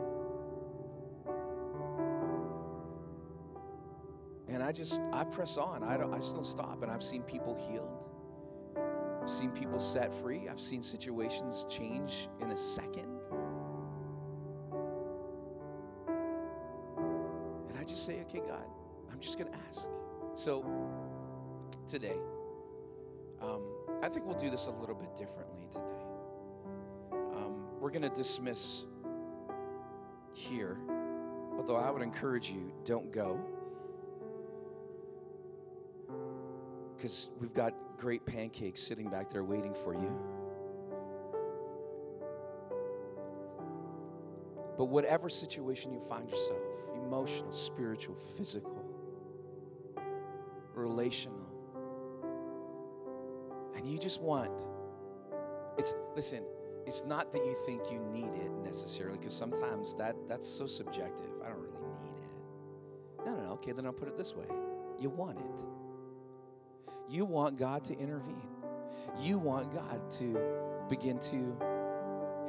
And 4.48 4.64
I 4.64 4.72
just, 4.72 5.02
I 5.12 5.24
press 5.26 5.58
on. 5.58 5.84
I, 5.84 5.98
don't, 5.98 6.14
I 6.14 6.20
just 6.20 6.36
don't 6.36 6.46
stop. 6.46 6.84
And 6.84 6.92
I've 6.92 7.04
seen 7.04 7.24
people 7.24 7.56
healed. 7.70 7.90
I've 9.22 9.30
seen 9.30 9.52
people 9.52 9.80
set 9.80 10.14
free. 10.14 10.48
I've 10.50 10.62
seen 10.62 10.82
situations 10.84 11.66
change 11.70 12.30
in 12.42 12.52
a 12.52 12.58
second. 12.58 13.08
And 17.70 17.78
I 17.78 17.84
just 17.84 18.06
say, 18.06 18.22
okay, 18.22 18.40
God, 18.48 18.66
I'm 19.12 19.20
just 19.20 19.38
going 19.38 19.52
to 19.52 19.58
ask. 19.70 19.90
So 20.36 20.66
today, 21.88 22.18
um, 23.42 23.64
I 24.02 24.10
think 24.10 24.26
we'll 24.26 24.38
do 24.38 24.50
this 24.50 24.68
a 24.68 24.72
little 24.72 24.96
bit 24.96 25.16
differently 25.16 25.68
today 25.72 25.84
Um, 27.36 27.66
we're 27.80 27.92
going 27.92 28.04
to 28.04 28.10
dismiss 28.10 28.86
here. 30.38 30.78
Although 31.58 31.76
I 31.76 31.90
would 31.90 32.02
encourage 32.02 32.52
you, 32.52 32.72
don't 32.86 33.12
go. 33.12 33.40
Because 36.96 37.32
we've 37.40 37.54
got 37.54 37.74
great 37.98 38.26
pancakes 38.26 38.82
sitting 38.82 39.10
back 39.10 39.30
there 39.30 39.44
waiting 39.44 39.74
for 39.74 39.94
you. 39.94 40.12
But 44.78 44.86
whatever 44.86 45.28
situation 45.30 45.92
you 45.92 46.00
find 46.00 46.30
yourself 46.30 46.62
emotional, 46.96 47.54
spiritual, 47.54 48.16
physical, 48.38 48.84
relational 50.76 51.48
and 53.76 53.88
you 53.88 53.98
just 53.98 54.22
want 54.22 54.52
it's 55.78 55.94
listen 56.16 56.44
it's 56.88 57.04
not 57.04 57.34
that 57.34 57.46
you 57.46 57.54
think 57.66 57.92
you 57.92 58.00
need 58.00 58.34
it 58.34 58.50
necessarily 58.64 59.18
because 59.18 59.36
sometimes 59.36 59.94
that 59.96 60.16
that's 60.30 60.48
so 60.48 60.66
subjective. 60.66 61.30
I 61.46 61.50
don't 61.50 61.60
really 61.60 61.74
need 61.82 62.08
it. 62.08 63.26
No 63.26 63.36
no 63.36 63.44
no. 63.44 63.52
Okay 63.54 63.74
then 63.74 63.86
i'll 63.86 63.92
put 63.92 64.08
it 64.08 64.18
this 64.18 64.34
way. 64.34 64.46
You 64.98 65.10
want 65.10 65.38
it. 65.38 65.66
You 67.10 67.26
want 67.26 67.60
god 67.60 67.84
to 67.86 68.00
intervene. 68.00 68.42
You 69.20 69.38
want 69.38 69.74
god 69.74 70.10
to 70.12 70.40
begin 70.90 71.20
to 71.20 71.58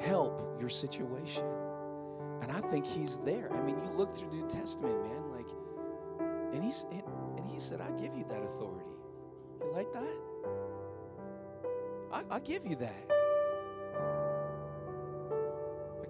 help 0.01 0.57
your 0.61 0.69
situation. 0.69 1.45
And 2.41 2.53
i 2.53 2.61
think 2.61 2.87
he's 2.87 3.19
there. 3.19 3.53
I 3.53 3.61
mean 3.63 3.77
you 3.83 3.91
look 3.91 4.15
through 4.15 4.31
the 4.31 4.37
new 4.37 4.49
testament 4.49 5.03
man 5.03 5.31
like 5.33 5.47
and 6.55 6.63
he's 6.63 6.87
and, 6.93 7.03
and 7.37 7.51
he 7.51 7.59
said 7.59 7.81
i 7.81 7.91
give 8.01 8.15
you 8.15 8.25
that 8.29 8.43
authority. 8.45 8.87
You 9.61 9.73
like 9.73 9.93
that? 9.93 10.17
I, 12.13 12.37
I 12.37 12.39
give 12.39 12.65
you 12.65 12.77
that. 12.77 13.18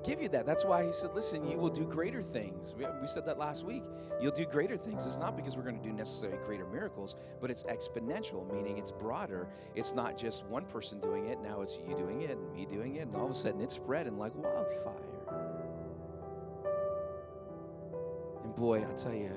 Give 0.08 0.22
you 0.22 0.28
that. 0.30 0.46
That's 0.46 0.64
why 0.64 0.86
he 0.86 0.92
said, 0.92 1.10
listen, 1.14 1.46
you 1.46 1.58
will 1.58 1.68
do 1.68 1.84
greater 1.84 2.22
things. 2.22 2.74
We, 2.76 2.86
we 3.00 3.06
said 3.06 3.26
that 3.26 3.38
last 3.38 3.64
week. 3.64 3.82
You'll 4.20 4.32
do 4.32 4.46
greater 4.46 4.76
things. 4.76 5.06
It's 5.06 5.18
not 5.18 5.36
because 5.36 5.56
we're 5.56 5.62
going 5.64 5.78
to 5.78 5.82
do 5.86 5.92
necessarily 5.92 6.38
greater 6.46 6.66
miracles, 6.66 7.14
but 7.40 7.50
it's 7.50 7.62
exponential, 7.64 8.50
meaning 8.50 8.78
it's 8.78 8.90
broader. 8.90 9.48
It's 9.74 9.92
not 9.94 10.16
just 10.16 10.46
one 10.46 10.64
person 10.64 10.98
doing 10.98 11.26
it. 11.26 11.38
Now 11.40 11.60
it's 11.60 11.78
you 11.86 11.94
doing 11.94 12.22
it 12.22 12.30
and 12.30 12.52
me 12.52 12.64
doing 12.64 12.96
it. 12.96 13.02
And 13.02 13.14
all 13.14 13.26
of 13.26 13.30
a 13.30 13.34
sudden 13.34 13.60
it's 13.60 13.74
spreading 13.74 14.18
like 14.18 14.34
wildfire. 14.34 14.94
And 18.44 18.56
boy, 18.56 18.84
I 18.90 18.94
tell 18.94 19.14
you, 19.14 19.30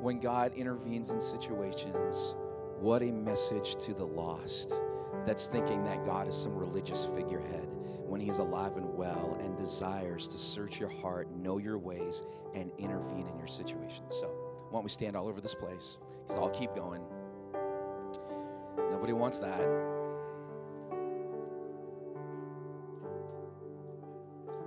when 0.00 0.20
God 0.20 0.54
intervenes 0.54 1.10
in 1.10 1.20
situations, 1.20 2.34
what 2.80 3.02
a 3.02 3.12
message 3.12 3.76
to 3.84 3.92
the 3.92 4.06
lost 4.06 4.72
that's 5.26 5.48
thinking 5.48 5.84
that 5.84 6.04
God 6.06 6.28
is 6.28 6.34
some 6.34 6.56
religious 6.56 7.06
figurehead 7.14 7.68
when 8.06 8.20
He's 8.20 8.38
alive 8.38 8.76
and 8.76 8.94
well 8.94 9.38
and 9.40 9.56
desires 9.56 10.28
to 10.28 10.38
search 10.38 10.80
your 10.80 10.88
heart, 10.88 11.28
know 11.36 11.58
your 11.58 11.78
ways, 11.78 12.22
and 12.54 12.70
intervene 12.78 13.26
in 13.28 13.36
your 13.38 13.46
situation. 13.46 14.04
So, 14.08 14.26
why 14.70 14.78
don't 14.78 14.84
we 14.84 14.90
stand 14.90 15.16
all 15.16 15.28
over 15.28 15.40
this 15.40 15.54
place? 15.54 15.98
Because 16.22 16.38
I'll 16.38 16.50
keep 16.50 16.74
going. 16.74 17.02
Nobody 18.90 19.12
wants 19.12 19.38
that. 19.38 19.60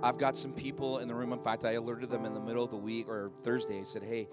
I've 0.02 0.16
got 0.16 0.36
some 0.36 0.52
people 0.52 0.98
in 0.98 1.08
the 1.08 1.14
room. 1.14 1.32
In 1.32 1.38
fact, 1.38 1.64
I 1.64 1.72
alerted 1.72 2.08
them 2.08 2.24
in 2.24 2.32
the 2.32 2.40
middle 2.40 2.64
of 2.64 2.70
the 2.70 2.76
week 2.76 3.08
or 3.08 3.30
Thursday. 3.42 3.78
I 3.78 3.82
said, 3.82 4.02
hey, 4.02 4.28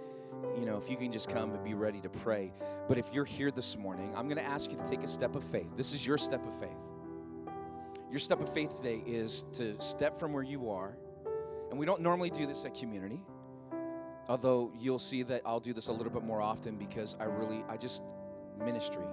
you 0.56 0.66
know, 0.66 0.78
if 0.78 0.90
you 0.90 0.96
can 0.96 1.12
just 1.12 1.30
come 1.30 1.52
and 1.52 1.64
be 1.64 1.74
ready 1.74 2.00
to 2.02 2.10
pray. 2.10 2.54
But 2.88 2.98
if 2.98 3.14
you're 3.14 3.26
here 3.26 3.52
this 3.52 3.78
morning, 3.78 4.14
I'm 4.16 4.28
going 4.28 4.38
to 4.38 4.46
ask 4.46 4.72
you 4.72 4.78
to 4.78 4.88
take 4.88 5.04
a 5.04 5.08
step 5.08 5.36
of 5.36 5.44
faith. 5.44 5.68
This 5.76 5.94
is 5.94 6.06
your 6.06 6.18
step 6.18 6.46
of 6.46 6.58
faith. 6.60 6.78
Your 8.10 8.20
step 8.20 8.40
of 8.40 8.54
faith 8.54 8.78
today 8.78 9.04
is 9.06 9.46
to 9.54 9.80
step 9.82 10.18
from 10.18 10.32
where 10.32 10.44
you 10.44 10.70
are. 10.70 10.98
And 11.70 11.78
we 11.78 11.86
don't 11.86 12.02
normally 12.02 12.30
do 12.30 12.48
this 12.48 12.64
at 12.64 12.74
community. 12.74 13.22
Although 14.30 14.72
you'll 14.78 15.00
see 15.00 15.24
that 15.24 15.42
I'll 15.46 15.60
do 15.60 15.74
this 15.74 15.88
a 15.88 15.92
little 15.92 16.12
bit 16.12 16.24
more 16.24 16.42
often 16.42 16.78
because 16.78 17.18
I 17.20 17.26
really, 17.26 17.64
I 17.68 17.76
just 17.76 18.04
ministry. 18.64 19.06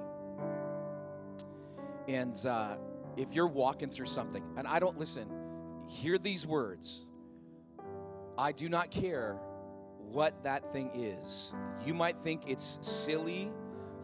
And 2.07 2.35
uh, 2.46 2.76
if 3.16 3.33
you're 3.33 3.48
walking 3.48 3.90
through 3.90 4.07
something, 4.07 4.44
and 4.57 4.66
I 4.66 4.78
don't 4.78 4.98
listen, 4.98 5.28
hear 5.88 6.18
these 6.18 6.46
words 6.46 7.07
I 8.37 8.52
do 8.52 8.68
not 8.68 8.90
care 8.90 9.38
what 9.98 10.42
that 10.44 10.72
thing 10.72 10.90
is. 10.94 11.52
You 11.85 11.94
might 11.94 12.20
think 12.22 12.48
it's 12.48 12.78
silly, 12.80 13.50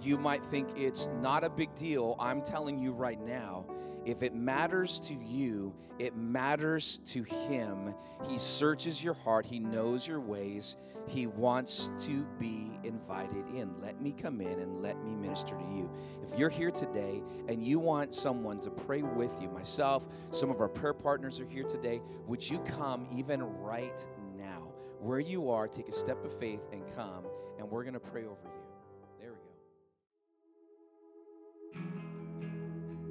you 0.01 0.17
might 0.17 0.45
think 0.47 0.69
it's 0.77 1.09
not 1.21 1.45
a 1.45 1.51
big 1.51 1.75
deal. 1.75 2.17
I'm 2.19 2.43
telling 2.43 2.79
you 2.79 2.93
right 2.93 3.21
now, 3.21 3.65
if 4.05 4.23
it 4.23 4.35
matters 4.35 5.01
to 5.01 5.15
you, 5.15 5.75
it 5.99 6.17
matters 6.17 7.01
to 7.07 7.23
Him. 7.23 7.95
He 8.29 8.39
searches 8.39 9.03
your 9.03 9.15
heart, 9.15 9.47
He 9.47 9.59
knows 9.59 10.07
your 10.07 10.21
ways, 10.21 10.77
He 11.07 11.27
wants 11.27 11.91
to 12.01 12.25
be 12.39 12.71
invited 12.85 13.47
in. 13.55 13.81
Let 13.81 14.01
me 14.01 14.13
come 14.13 14.41
in 14.41 14.59
and 14.61 14.83
let 14.83 15.03
me 15.05 15.15
minister 15.15 15.57
to 15.57 15.65
you. 15.75 15.91
If 16.23 16.39
you're 16.39 16.51
here 16.51 16.71
today 16.71 17.23
and 17.49 17.65
you 17.65 17.79
want 17.79 18.15
someone 18.15 18.61
to 18.61 18.71
pray 18.71 19.03
with 19.03 19.33
you, 19.41 19.49
myself, 19.51 20.07
some 20.31 20.51
of 20.51 20.61
our 20.61 20.69
prayer 20.69 20.95
partners 20.95 21.41
are 21.41 21.47
here 21.47 21.65
today, 21.65 22.01
would 22.27 22.49
you 22.49 22.59
come 22.61 23.07
even 23.13 23.43
right 23.43 24.07
now? 24.39 24.71
where 25.01 25.21
you 25.21 25.51
are, 25.51 25.67
take 25.67 25.89
a 25.89 25.93
step 25.93 26.23
of 26.25 26.39
faith 26.39 26.61
and 26.73 26.83
come, 26.95 27.25
and 27.59 27.69
we're 27.69 27.83
going 27.83 27.95
to 27.95 28.01
pray 28.01 28.25
over 28.25 28.37
you. 28.45 28.60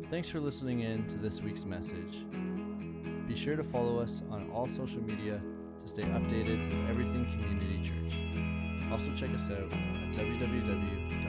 Thanks 0.10 0.28
for 0.28 0.40
listening 0.40 0.80
in 0.80 1.06
to 1.06 1.18
this 1.18 1.40
week's 1.40 1.66
message. 1.66 2.26
Be 3.28 3.36
sure 3.36 3.56
to 3.56 3.64
follow 3.64 4.00
us 4.00 4.24
on 4.32 4.50
all 4.50 4.68
social 4.68 5.04
media 5.04 5.40
to 5.84 5.88
stay 5.88 6.02
updated 6.02 6.68
with 6.82 6.90
everything 6.90 7.28
Community 7.28 7.80
Church. 7.88 8.20
Also, 8.92 9.14
check 9.16 9.30
us 9.36 9.52
out 9.52 9.72
at 9.72 10.16
www 10.16 11.29